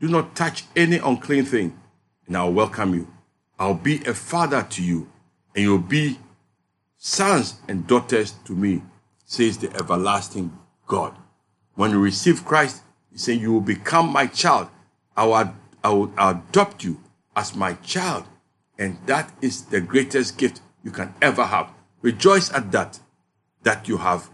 Do 0.00 0.08
not 0.08 0.34
touch 0.34 0.64
any 0.74 0.96
unclean 0.96 1.44
thing, 1.44 1.78
and 2.26 2.36
I'll 2.36 2.52
welcome 2.52 2.94
you. 2.94 3.08
I'll 3.58 3.74
be 3.74 4.02
a 4.04 4.14
father 4.14 4.66
to 4.70 4.82
you, 4.82 5.10
and 5.54 5.64
you'll 5.64 5.78
be 5.78 6.18
sons 6.96 7.60
and 7.68 7.86
daughters 7.86 8.32
to 8.46 8.52
me, 8.52 8.82
says 9.24 9.58
the 9.58 9.70
everlasting 9.74 10.56
God. 10.86 11.14
When 11.74 11.90
you 11.90 12.00
receive 12.00 12.44
Christ, 12.44 12.82
He 13.12 13.18
said, 13.18 13.40
You 13.40 13.52
will 13.52 13.60
become 13.60 14.12
my 14.12 14.26
child. 14.26 14.68
I 15.16 15.24
will, 15.24 15.54
I 15.82 15.88
will 15.90 16.12
adopt 16.18 16.84
you 16.84 17.00
as 17.36 17.54
my 17.54 17.74
child. 17.74 18.24
And 18.78 18.98
that 19.06 19.32
is 19.42 19.64
the 19.66 19.80
greatest 19.80 20.38
gift 20.38 20.60
you 20.82 20.90
can 20.90 21.14
ever 21.20 21.44
have. 21.44 21.70
Rejoice 22.02 22.50
at 22.52 22.72
that, 22.72 23.00
that 23.62 23.88
you 23.88 23.98
have 23.98 24.30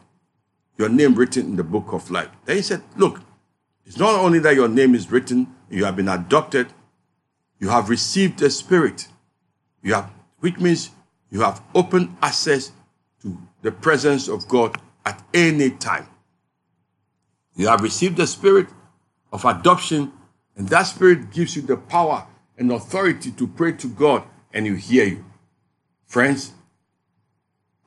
your 0.79 0.89
name 0.89 1.15
written 1.15 1.47
in 1.47 1.57
the 1.57 1.65
book 1.65 1.93
of 1.93 2.11
life. 2.11 2.29
Then 2.45 2.57
he 2.57 2.62
said, 2.62 2.83
Look, 2.97 3.21
it's 3.85 3.97
not 3.97 4.15
only 4.15 4.39
that 4.41 4.55
your 4.55 4.69
name 4.69 4.95
is 4.95 5.11
written, 5.11 5.55
you 5.71 5.85
have 5.85 5.97
been 5.97 6.09
adopted, 6.09 6.69
you 7.59 7.69
have 7.69 7.89
received 7.89 8.39
the 8.39 8.51
Spirit, 8.51 9.09
you 9.83 9.95
have, 9.95 10.11
which 10.41 10.59
means 10.59 10.91
you 11.31 11.41
have 11.41 11.62
open 11.75 12.17
access 12.23 12.73
to 13.23 13.37
the 13.62 13.73
presence 13.73 14.29
of 14.29 14.47
God 14.49 14.81
at 15.05 15.23
any 15.33 15.71
time. 15.71 16.07
You 17.57 17.69
have 17.69 17.81
received 17.81 18.16
the 18.19 18.27
Spirit 18.27 18.69
of 19.33 19.45
adoption, 19.45 20.12
and 20.57 20.69
that 20.69 20.85
Spirit 20.85 21.31
gives 21.31 21.57
you 21.57 21.62
the 21.62 21.77
power 21.77 22.27
and 22.59 22.71
authority 22.71 23.31
to 23.33 23.47
pray 23.47 23.73
to 23.73 23.88
God, 23.88 24.23
and 24.53 24.66
you 24.66 24.75
hear 24.75 25.07
you. 25.07 25.25
Friends, 26.07 26.53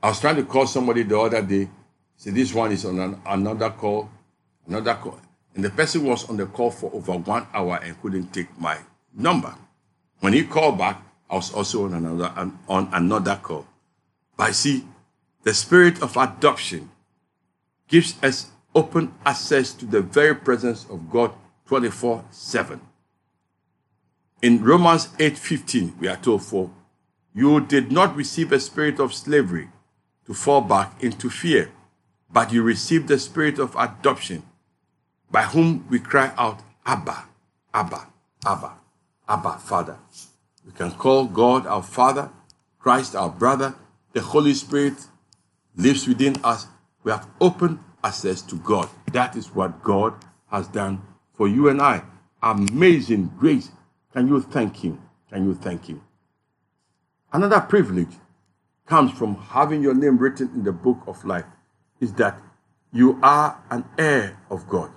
I 0.01 0.09
was 0.09 0.19
trying 0.19 0.37
to 0.37 0.43
call 0.43 0.65
somebody 0.67 1.03
the 1.03 1.19
other 1.19 1.41
day. 1.41 1.69
See, 2.17 2.31
this 2.31 2.53
one 2.53 2.71
is 2.71 2.83
on 2.85 2.99
an, 2.99 3.21
another 3.25 3.69
call, 3.69 4.09
another 4.67 4.95
call. 4.95 5.19
And 5.55 5.63
the 5.63 5.69
person 5.69 6.03
was 6.03 6.27
on 6.29 6.37
the 6.37 6.45
call 6.45 6.71
for 6.71 6.91
over 6.93 7.13
one 7.13 7.47
hour 7.53 7.79
and 7.83 7.99
couldn't 8.01 8.33
take 8.33 8.59
my 8.59 8.77
number. 9.13 9.53
When 10.19 10.33
he 10.33 10.43
called 10.43 10.77
back, 10.77 11.01
I 11.29 11.35
was 11.35 11.53
also 11.53 11.85
on 11.85 11.93
another 11.93 12.31
on 12.67 12.89
another 12.91 13.39
call. 13.41 13.67
But 14.35 14.55
see, 14.55 14.85
the 15.43 15.53
spirit 15.53 16.01
of 16.01 16.17
adoption 16.17 16.89
gives 17.87 18.21
us 18.23 18.51
open 18.79 19.13
access 19.25 19.73
to 19.73 19.85
the 19.85 20.01
very 20.01 20.33
presence 20.33 20.85
of 20.89 21.11
God 21.11 21.33
24-7. 21.67 22.79
In 24.41 24.63
Romans 24.63 25.09
8:15, 25.19 25.99
we 25.99 26.07
are 26.07 26.15
told, 26.15 26.43
For 26.43 26.71
you 27.35 27.59
did 27.59 27.91
not 27.91 28.15
receive 28.15 28.53
a 28.53 28.59
spirit 28.59 28.97
of 28.99 29.13
slavery 29.13 29.67
to 30.25 30.33
fall 30.33 30.61
back 30.61 31.03
into 31.03 31.29
fear, 31.29 31.71
but 32.31 32.53
you 32.53 32.63
received 32.63 33.09
the 33.09 33.19
spirit 33.19 33.59
of 33.59 33.75
adoption, 33.75 34.43
by 35.29 35.43
whom 35.43 35.85
we 35.89 35.99
cry 35.99 36.31
out, 36.37 36.61
Abba, 36.85 37.25
Abba, 37.73 38.07
Abba, 38.45 38.71
Abba, 39.27 39.53
Father. 39.59 39.97
We 40.65 40.71
can 40.71 40.91
call 40.91 41.25
God 41.25 41.67
our 41.67 41.83
Father, 41.83 42.29
Christ 42.79 43.13
our 43.13 43.29
brother, 43.29 43.75
the 44.13 44.21
Holy 44.21 44.53
Spirit 44.53 44.97
lives 45.75 46.07
within 46.07 46.35
us. 46.45 46.67
We 47.03 47.11
have 47.11 47.27
open 47.41 47.83
access 48.03 48.41
to 48.43 48.55
God. 48.57 48.89
That 49.11 49.35
is 49.35 49.53
what 49.53 49.83
God 49.83 50.13
has 50.51 50.67
done 50.67 51.01
for 51.33 51.47
you 51.47 51.69
and 51.69 51.81
I. 51.81 52.03
Amazing 52.41 53.33
grace. 53.37 53.71
Can 54.13 54.27
you 54.27 54.41
thank 54.41 54.77
Him? 54.77 55.01
Can 55.31 55.45
you 55.45 55.55
thank 55.55 55.85
Him? 55.85 56.01
Another 57.31 57.61
privilege 57.61 58.11
comes 58.85 59.11
from 59.11 59.35
having 59.35 59.83
your 59.83 59.93
name 59.93 60.17
written 60.17 60.49
in 60.55 60.63
the 60.63 60.71
book 60.71 60.97
of 61.05 61.23
life 61.23 61.45
is 61.99 62.13
that 62.13 62.39
you 62.91 63.19
are 63.21 63.61
an 63.69 63.85
heir 63.97 64.39
of 64.49 64.67
God. 64.67 64.91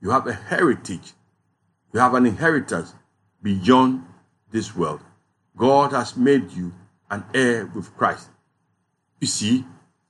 You 0.00 0.10
have 0.10 0.26
a 0.26 0.32
heritage. 0.32 1.12
You 1.92 2.00
have 2.00 2.14
an 2.14 2.26
inheritance 2.26 2.94
beyond 3.42 4.04
this 4.50 4.74
world. 4.74 5.00
God 5.56 5.92
has 5.92 6.16
made 6.16 6.50
you 6.52 6.72
an 7.10 7.24
heir 7.34 7.66
with 7.66 7.94
Christ. 7.96 8.28
You 9.20 9.26
see, 9.26 9.64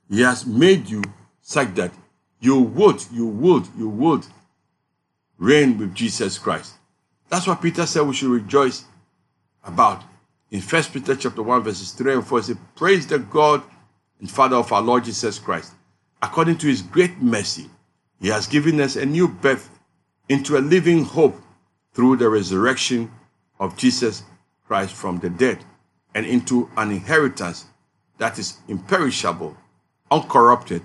He 0.09 0.21
has 0.21 0.45
made 0.45 0.89
you 0.89 1.03
such 1.41 1.73
that 1.75 1.91
you 2.39 2.59
would, 2.59 3.03
you 3.11 3.27
would, 3.27 3.67
you 3.77 3.89
would 3.89 4.25
reign 5.37 5.77
with 5.77 5.93
Jesus 5.93 6.37
Christ. 6.37 6.73
That's 7.29 7.47
what 7.47 7.61
Peter 7.61 7.85
said 7.85 8.03
we 8.03 8.13
should 8.13 8.29
rejoice 8.29 8.85
about. 9.63 10.03
In 10.49 10.61
1 10.61 10.83
Peter 10.91 11.15
chapter 11.15 11.41
1, 11.41 11.63
verses 11.63 11.91
3 11.91 12.15
and 12.15 12.27
4, 12.27 12.39
it 12.39 12.43
says, 12.43 12.57
Praise 12.75 13.07
the 13.07 13.19
God 13.19 13.63
and 14.19 14.29
Father 14.29 14.57
of 14.57 14.71
our 14.71 14.81
Lord 14.81 15.05
Jesus 15.05 15.39
Christ. 15.39 15.73
According 16.21 16.57
to 16.59 16.67
his 16.67 16.81
great 16.81 17.21
mercy, 17.21 17.69
he 18.19 18.27
has 18.27 18.47
given 18.47 18.79
us 18.81 18.95
a 18.95 19.05
new 19.05 19.27
birth 19.27 19.69
into 20.29 20.57
a 20.57 20.59
living 20.59 21.05
hope 21.05 21.39
through 21.93 22.17
the 22.17 22.29
resurrection 22.29 23.11
of 23.59 23.77
Jesus 23.77 24.23
Christ 24.67 24.93
from 24.93 25.19
the 25.19 25.29
dead 25.29 25.59
and 26.13 26.25
into 26.25 26.69
an 26.77 26.91
inheritance 26.91 27.65
that 28.17 28.37
is 28.37 28.57
imperishable, 28.67 29.57
uncorrupted, 30.11 30.83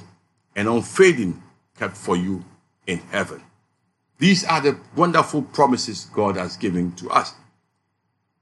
and 0.56 0.66
unfading, 0.66 1.40
kept 1.78 1.96
for 1.96 2.16
you 2.16 2.44
in 2.86 2.98
heaven. 3.12 3.42
These 4.18 4.44
are 4.44 4.62
the 4.62 4.80
wonderful 4.96 5.42
promises 5.42 6.06
God 6.14 6.36
has 6.36 6.56
given 6.56 6.92
to 6.92 7.10
us. 7.10 7.34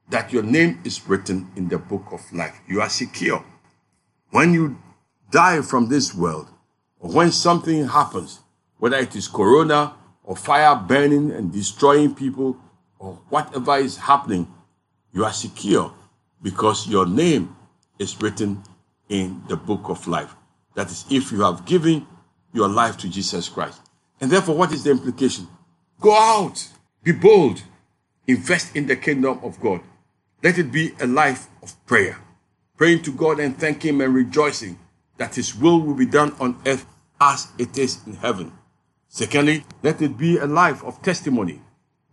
That 0.08 0.32
your 0.32 0.44
name 0.44 0.80
is 0.84 1.06
written 1.08 1.50
in 1.56 1.68
the 1.68 1.78
book 1.78 2.04
of 2.12 2.20
life. 2.32 2.60
You 2.68 2.80
are 2.80 2.88
secure. 2.88 3.44
When 4.30 4.54
you 4.54 4.78
die 5.30 5.60
from 5.62 5.88
this 5.88 6.14
world, 6.14 6.48
or 7.00 7.10
when 7.10 7.32
something 7.32 7.88
happens, 7.88 8.40
whether 8.78 8.96
it 8.96 9.16
is 9.16 9.26
corona 9.26 9.94
or 10.22 10.36
fire 10.36 10.76
burning 10.76 11.32
and 11.32 11.52
destroying 11.52 12.14
people 12.14 12.56
or 12.98 13.14
whatever 13.28 13.76
is 13.76 13.96
happening, 13.96 14.46
you 15.12 15.24
are 15.24 15.32
secure 15.32 15.92
because 16.42 16.86
your 16.86 17.06
name 17.06 17.56
is 17.98 18.20
written 18.20 18.62
in 19.08 19.42
the 19.48 19.56
book 19.56 19.88
of 19.88 20.06
life. 20.06 20.34
That 20.74 20.90
is, 20.90 21.04
if 21.10 21.30
you 21.32 21.40
have 21.42 21.64
given 21.64 22.06
your 22.52 22.68
life 22.68 22.96
to 22.98 23.08
Jesus 23.08 23.48
Christ. 23.48 23.80
And 24.20 24.30
therefore, 24.30 24.56
what 24.56 24.72
is 24.72 24.84
the 24.84 24.90
implication? 24.90 25.48
Go 26.00 26.16
out, 26.16 26.68
be 27.02 27.12
bold, 27.12 27.62
invest 28.26 28.74
in 28.76 28.86
the 28.86 28.96
kingdom 28.96 29.40
of 29.42 29.60
God. 29.60 29.80
Let 30.42 30.58
it 30.58 30.70
be 30.72 30.92
a 31.00 31.06
life 31.06 31.48
of 31.62 31.74
prayer, 31.86 32.18
praying 32.76 33.02
to 33.02 33.12
God 33.12 33.40
and 33.40 33.58
thanking 33.58 33.94
Him 33.94 34.00
and 34.00 34.14
rejoicing 34.14 34.78
that 35.16 35.34
His 35.34 35.54
will 35.54 35.80
will 35.80 35.94
be 35.94 36.06
done 36.06 36.34
on 36.40 36.60
earth 36.66 36.86
as 37.20 37.48
it 37.58 37.78
is 37.78 38.00
in 38.06 38.14
heaven. 38.14 38.52
Secondly, 39.08 39.64
let 39.82 40.02
it 40.02 40.18
be 40.18 40.38
a 40.38 40.46
life 40.46 40.82
of 40.84 41.00
testimony, 41.00 41.60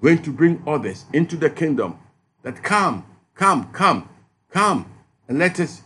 going 0.02 0.22
to 0.22 0.32
bring 0.32 0.62
others 0.68 1.06
into 1.14 1.36
the 1.36 1.50
kingdom. 1.50 1.98
That 2.44 2.64
come, 2.64 3.06
come, 3.36 3.72
come, 3.72 4.10
come, 4.50 4.92
and 5.28 5.40
let 5.40 5.60
us 5.60 5.82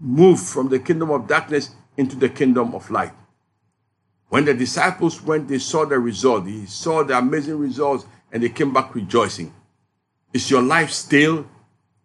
move 0.00 0.40
from 0.40 0.68
the 0.68 0.78
kingdom 0.78 1.10
of 1.10 1.26
darkness 1.26 1.70
into 1.98 2.16
the 2.16 2.30
kingdom 2.30 2.74
of 2.74 2.90
light. 2.90 3.12
When 4.28 4.44
the 4.44 4.54
disciples 4.54 5.20
went, 5.22 5.48
they 5.48 5.58
saw 5.58 5.84
the 5.84 5.98
result. 5.98 6.46
They 6.46 6.64
saw 6.64 7.02
the 7.02 7.18
amazing 7.18 7.58
results 7.58 8.06
and 8.32 8.42
they 8.42 8.48
came 8.48 8.72
back 8.72 8.94
rejoicing. 8.94 9.52
Is 10.32 10.50
your 10.50 10.62
life 10.62 10.90
still? 10.90 11.46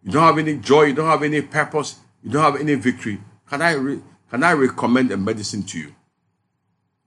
You 0.02 0.12
don't 0.12 0.22
have 0.22 0.38
any 0.38 0.56
joy, 0.56 0.84
you 0.84 0.94
don't 0.94 1.08
have 1.08 1.22
any 1.22 1.40
purpose, 1.40 1.98
you 2.22 2.30
don't 2.30 2.42
have 2.42 2.60
any 2.60 2.74
victory. 2.74 3.20
Can 3.48 3.62
I, 3.62 3.72
re- 3.72 4.02
can 4.30 4.42
I 4.42 4.52
recommend 4.52 5.10
a 5.12 5.16
medicine 5.16 5.62
to 5.62 5.78
you? 5.78 5.94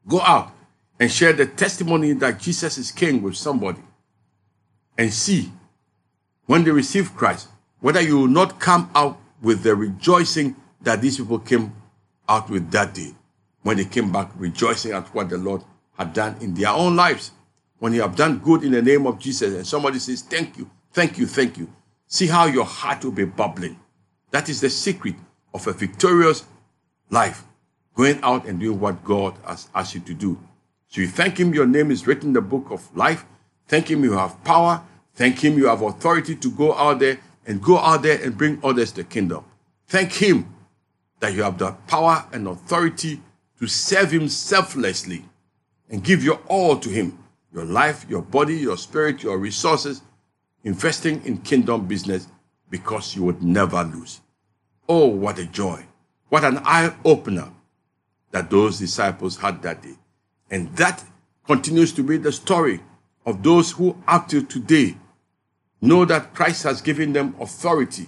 Go 0.07 0.21
out 0.21 0.51
and 0.99 1.11
share 1.11 1.33
the 1.33 1.45
testimony 1.45 2.13
that 2.13 2.39
Jesus 2.39 2.77
is 2.77 2.91
king 2.91 3.21
with 3.21 3.35
somebody 3.35 3.81
and 4.97 5.13
see 5.13 5.51
when 6.45 6.63
they 6.63 6.71
receive 6.71 7.15
Christ 7.15 7.49
whether 7.79 8.01
you 8.01 8.17
will 8.17 8.27
not 8.27 8.59
come 8.59 8.89
out 8.95 9.19
with 9.41 9.63
the 9.63 9.75
rejoicing 9.75 10.55
that 10.81 11.01
these 11.01 11.17
people 11.17 11.39
came 11.39 11.73
out 12.27 12.49
with 12.49 12.71
that 12.71 12.93
day 12.93 13.13
when 13.63 13.77
they 13.77 13.85
came 13.85 14.11
back 14.11 14.29
rejoicing 14.35 14.93
at 14.93 15.13
what 15.13 15.29
the 15.29 15.37
Lord 15.37 15.61
had 15.97 16.13
done 16.13 16.37
in 16.41 16.53
their 16.53 16.69
own 16.69 16.95
lives. 16.95 17.31
When 17.79 17.93
you 17.93 18.01
have 18.01 18.15
done 18.15 18.39
good 18.39 18.63
in 18.63 18.71
the 18.71 18.81
name 18.81 19.05
of 19.05 19.19
Jesus 19.19 19.53
and 19.53 19.67
somebody 19.67 19.99
says, 19.99 20.21
Thank 20.21 20.57
you, 20.57 20.69
thank 20.91 21.17
you, 21.17 21.27
thank 21.27 21.57
you. 21.57 21.71
See 22.07 22.27
how 22.27 22.45
your 22.45 22.65
heart 22.65 23.03
will 23.03 23.11
be 23.11 23.25
bubbling. 23.25 23.79
That 24.31 24.49
is 24.49 24.61
the 24.61 24.69
secret 24.69 25.15
of 25.53 25.67
a 25.67 25.73
victorious 25.73 26.45
life, 27.09 27.43
going 27.95 28.19
out 28.23 28.45
and 28.45 28.59
doing 28.59 28.79
what 28.79 29.03
God 29.03 29.35
has 29.45 29.69
asked 29.75 29.95
you 29.95 30.01
to 30.01 30.13
do. 30.13 30.39
So 30.87 31.01
you 31.01 31.07
thank 31.07 31.39
Him, 31.39 31.53
your 31.53 31.67
name 31.67 31.91
is 31.91 32.07
written 32.07 32.29
in 32.29 32.33
the 32.33 32.41
book 32.41 32.67
of 32.71 32.95
life. 32.95 33.25
Thank 33.67 33.91
Him, 33.91 34.03
you 34.03 34.13
have 34.13 34.43
power. 34.43 34.81
Thank 35.13 35.43
Him, 35.43 35.57
you 35.57 35.67
have 35.67 35.81
authority 35.81 36.35
to 36.35 36.51
go 36.51 36.73
out 36.73 36.99
there 36.99 37.19
and 37.45 37.61
go 37.61 37.77
out 37.77 38.01
there 38.03 38.21
and 38.21 38.37
bring 38.37 38.59
others 38.63 38.91
to 38.91 38.97
the 38.97 39.03
kingdom. 39.03 39.43
Thank 39.87 40.13
Him 40.13 40.53
that 41.19 41.33
you 41.33 41.43
have 41.43 41.57
the 41.57 41.71
power 41.87 42.25
and 42.31 42.47
authority 42.47 43.21
to 43.59 43.67
serve 43.67 44.11
Him 44.11 44.29
selflessly 44.29 45.25
and 45.89 46.03
give 46.03 46.23
your 46.23 46.39
all 46.47 46.77
to 46.77 46.89
Him 46.89 47.17
your 47.53 47.65
life, 47.65 48.05
your 48.09 48.21
body, 48.21 48.55
your 48.55 48.77
spirit, 48.77 49.23
your 49.23 49.37
resources, 49.37 50.01
investing 50.63 51.25
in 51.25 51.37
kingdom 51.39 51.87
business 51.87 52.27
because 52.69 53.15
you 53.15 53.23
would 53.23 53.41
never 53.41 53.83
lose. 53.83 54.21
Oh, 54.87 55.07
what 55.07 55.39
a 55.39 55.45
joy. 55.45 55.85
What 56.29 56.43
an 56.43 56.59
eye 56.59 56.93
opener 57.05 57.49
that 58.31 58.49
those 58.49 58.79
disciples 58.79 59.37
had 59.37 59.61
that 59.63 59.81
day. 59.81 59.95
And 60.51 60.75
that 60.75 61.03
continues 61.45 61.93
to 61.93 62.03
be 62.03 62.17
the 62.17 62.31
story 62.31 62.81
of 63.25 63.43
those 63.43 63.71
who, 63.71 63.97
up 64.07 64.27
to 64.29 64.43
today, 64.43 64.97
know 65.81 66.05
that 66.05 66.33
Christ 66.33 66.63
has 66.63 66.81
given 66.81 67.13
them 67.13 67.35
authority 67.39 68.07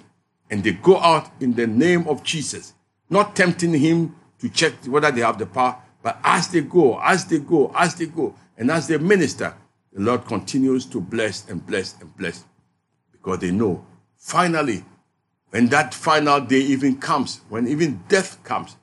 and 0.49 0.63
they 0.63 0.71
go 0.73 0.97
out 0.97 1.31
in 1.39 1.53
the 1.53 1.67
name 1.67 2.07
of 2.07 2.23
Jesus, 2.23 2.73
not 3.09 3.35
tempting 3.35 3.73
him 3.73 4.15
to 4.39 4.49
check 4.49 4.73
whether 4.85 5.11
they 5.11 5.21
have 5.21 5.37
the 5.37 5.45
power, 5.45 5.77
but 6.01 6.19
as 6.23 6.47
they 6.49 6.61
go, 6.61 6.99
as 7.01 7.25
they 7.25 7.39
go, 7.39 7.71
as 7.75 7.95
they 7.95 8.05
go, 8.05 8.35
and 8.57 8.71
as 8.71 8.87
they 8.87 8.97
minister, 8.97 9.53
the 9.93 10.01
Lord 10.01 10.25
continues 10.25 10.85
to 10.87 11.01
bless 11.01 11.49
and 11.49 11.65
bless 11.65 11.99
and 11.99 12.15
bless 12.15 12.45
because 13.11 13.39
they 13.39 13.51
know 13.51 13.85
finally, 14.15 14.83
when 15.49 15.67
that 15.67 15.93
final 15.93 16.39
day 16.41 16.59
even 16.59 16.97
comes, 16.97 17.41
when 17.49 17.67
even 17.67 18.03
death 18.07 18.43
comes, 18.43 18.75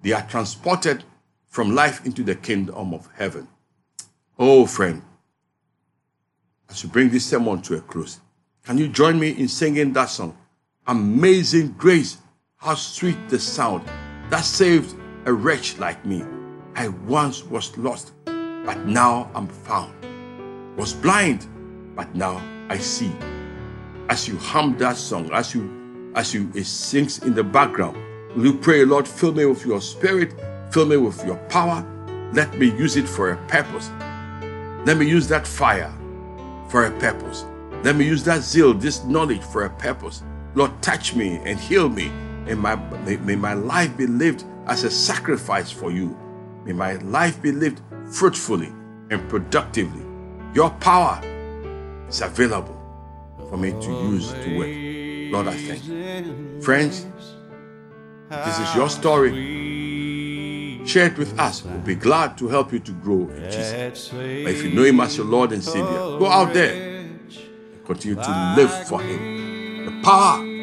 they 0.00 0.12
are 0.12 0.26
transported 0.26 1.04
from 1.46 1.74
life 1.74 2.04
into 2.06 2.22
the 2.22 2.34
kingdom 2.34 2.94
of 2.94 3.08
heaven. 3.14 3.46
Oh, 4.38 4.66
friend, 4.66 5.02
as 6.70 6.82
we 6.82 6.90
bring 6.90 7.10
this 7.10 7.26
sermon 7.26 7.60
to 7.62 7.76
a 7.76 7.80
close, 7.80 8.20
can 8.64 8.78
you 8.78 8.88
join 8.88 9.18
me 9.20 9.30
in 9.30 9.48
singing 9.48 9.92
that 9.92 10.06
song? 10.06 10.36
Amazing 10.86 11.72
grace, 11.72 12.16
how 12.64 12.74
sweet 12.74 13.18
the 13.28 13.38
sound 13.38 13.86
that 14.30 14.42
saved 14.42 14.96
a 15.26 15.32
wretch 15.32 15.78
like 15.78 16.02
me. 16.06 16.24
I 16.74 16.88
once 16.88 17.44
was 17.44 17.76
lost, 17.76 18.14
but 18.24 18.78
now 18.86 19.30
I'm 19.34 19.48
found. 19.48 19.92
Was 20.74 20.94
blind, 20.94 21.46
but 21.94 22.14
now 22.14 22.40
I 22.70 22.78
see. 22.78 23.12
As 24.08 24.26
you 24.26 24.38
hum 24.38 24.78
that 24.78 24.96
song, 24.96 25.30
as 25.32 25.54
you 25.54 26.12
as 26.16 26.32
you 26.32 26.50
it 26.54 26.64
sings 26.64 27.22
in 27.22 27.34
the 27.34 27.44
background, 27.44 27.98
will 28.34 28.46
you 28.46 28.54
pray, 28.54 28.82
Lord, 28.86 29.06
fill 29.06 29.32
me 29.34 29.44
with 29.44 29.66
your 29.66 29.82
spirit, 29.82 30.32
fill 30.70 30.86
me 30.86 30.96
with 30.96 31.22
your 31.26 31.36
power. 31.50 31.84
Let 32.32 32.58
me 32.58 32.70
use 32.70 32.96
it 32.96 33.06
for 33.06 33.32
a 33.32 33.36
purpose. 33.46 33.90
Let 34.86 34.96
me 34.96 35.06
use 35.06 35.28
that 35.28 35.46
fire 35.46 35.92
for 36.70 36.86
a 36.86 36.90
purpose. 36.98 37.44
Let 37.82 37.96
me 37.96 38.06
use 38.06 38.24
that 38.24 38.40
zeal, 38.40 38.72
this 38.72 39.04
knowledge 39.04 39.42
for 39.42 39.66
a 39.66 39.70
purpose. 39.70 40.22
Lord, 40.54 40.70
touch 40.80 41.14
me 41.14 41.40
and 41.44 41.60
heal 41.60 41.90
me. 41.90 42.10
And 42.46 42.60
my, 42.60 42.76
may, 43.04 43.16
may 43.16 43.36
my 43.36 43.54
life 43.54 43.96
be 43.96 44.06
lived 44.06 44.44
as 44.66 44.84
a 44.84 44.90
sacrifice 44.90 45.70
for 45.70 45.90
you. 45.90 46.16
May 46.64 46.72
my 46.72 46.94
life 46.94 47.40
be 47.40 47.52
lived 47.52 47.80
fruitfully 48.10 48.72
and 49.10 49.28
productively. 49.28 50.02
Your 50.54 50.70
power 50.70 51.20
is 52.08 52.20
available 52.20 52.80
for 53.50 53.56
me 53.56 53.70
to 53.72 53.90
use 54.10 54.32
to 54.32 54.58
work. 54.58 55.32
Lord, 55.32 55.48
I 55.48 55.56
thank 55.56 55.84
you. 55.86 56.60
Friends, 56.60 57.06
this 58.30 58.58
is 58.58 58.74
your 58.74 58.88
story. 58.88 59.32
Share 60.86 61.06
it 61.06 61.18
with 61.18 61.38
us. 61.38 61.62
We'll 61.64 61.78
be 61.78 61.94
glad 61.94 62.36
to 62.38 62.48
help 62.48 62.72
you 62.72 62.78
to 62.78 62.92
grow 62.92 63.28
in 63.28 63.44
Jesus. 63.50 64.08
But 64.08 64.20
if 64.20 64.62
you 64.62 64.70
know 64.70 64.84
Him 64.84 65.00
as 65.00 65.16
your 65.16 65.26
Lord 65.26 65.52
and 65.52 65.64
Savior, 65.64 66.18
go 66.18 66.26
out 66.26 66.52
there 66.52 67.00
and 67.00 67.30
continue 67.84 68.16
to 68.16 68.54
live 68.56 68.86
for 68.86 69.00
Him. 69.00 69.86
The 69.86 70.02
power 70.02 70.53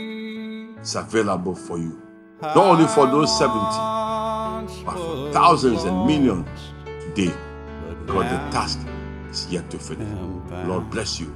is 0.81 0.95
available 0.95 1.55
for 1.55 1.77
you. 1.77 2.01
Not 2.41 2.57
only 2.57 2.87
for 2.87 3.05
those 3.07 3.37
70, 3.37 3.59
but 4.83 4.93
for 4.97 5.31
thousands 5.31 5.83
and 5.83 6.05
millions 6.07 6.73
today. 6.99 7.33
Because 8.05 8.31
the 8.31 8.37
task 8.51 8.79
is 9.29 9.47
yet 9.51 9.69
to 9.69 9.77
finish. 9.77 10.07
Lord 10.67 10.89
bless 10.89 11.19
you 11.19 11.35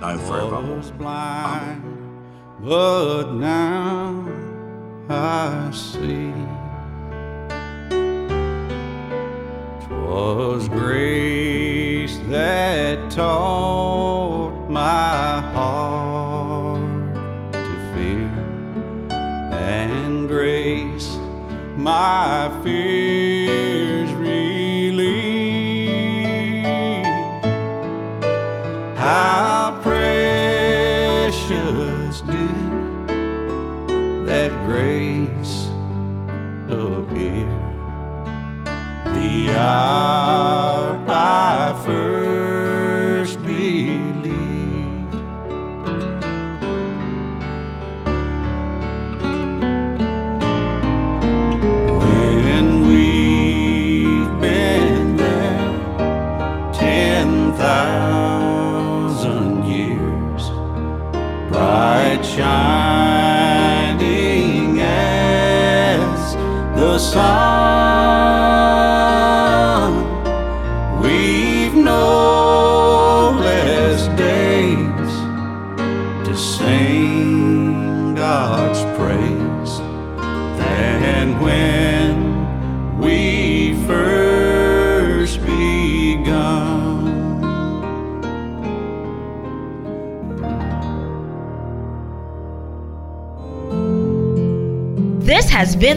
now 0.00 0.08
and 0.08 0.20
forevermore. 0.20 0.82
Amen. 1.00 1.82
But 2.60 3.32
now 3.34 4.24
I 5.10 5.70
see. 5.72 6.32
'Twas 9.82 10.68
grace 10.68 12.18
that 12.30 13.10
taught 13.10 14.70
my 14.70 15.42
my 21.96 22.50
fears 22.62 22.95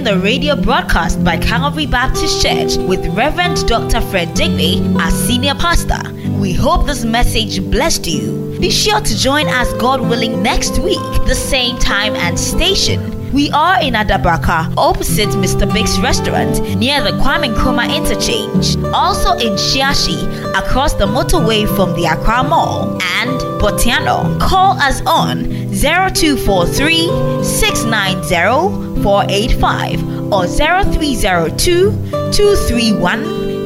the 0.04 0.18
radio 0.18 0.56
broadcast 0.56 1.24
by 1.24 1.38
Calvary 1.38 1.86
Baptist 1.86 2.42
Church 2.42 2.78
with 2.78 3.06
Reverend 3.16 3.68
Dr. 3.68 4.00
Fred 4.02 4.30
Deegbe 4.30 5.00
as 5.02 5.14
senior 5.28 5.56
pastor. 5.56 6.02
We 6.40 6.54
hope 6.54 6.86
this 6.86 7.04
message 7.04 7.62
blessed 7.70 8.08
you. 8.08 8.58
Be 8.60 8.72
sure 8.72 9.02
to 9.02 9.18
join 9.18 9.48
us, 9.48 9.74
God 9.74 10.02
willing, 10.02 10.42
next 10.42 10.80
week, 10.80 11.00
the 11.28 11.36
same 11.36 11.78
time 11.80 12.16
and 12.16 12.40
station. 12.40 13.20
We 13.34 13.52
are 13.52 13.82
in 13.82 13.94
Adabraka, 13.94 14.74
opposite 14.78 15.30
Mr. 15.30 15.72
Big's 15.72 16.00
restaurant, 16.00 16.62
near 16.78 17.04
the 17.04 17.12
Kwame 17.12 17.54
Nkrumah 17.54 17.94
interchange. 17.96 18.76
Also 18.94 19.34
in 19.34 19.54
Shiashie, 19.54 20.58
across 20.58 20.94
the 20.94 21.06
motorway 21.06 21.68
from 21.76 21.94
the 21.96 22.06
Accra 22.06 22.44
Mall. 22.44 22.98
And 23.02 23.49
Botiano. 23.60 24.40
Call 24.40 24.80
us 24.80 25.02
on 25.06 25.44
0243 25.74 27.44
690 27.44 29.04
485 29.04 30.04
or 30.34 30.48
0302 30.48 31.92
231 32.32 33.24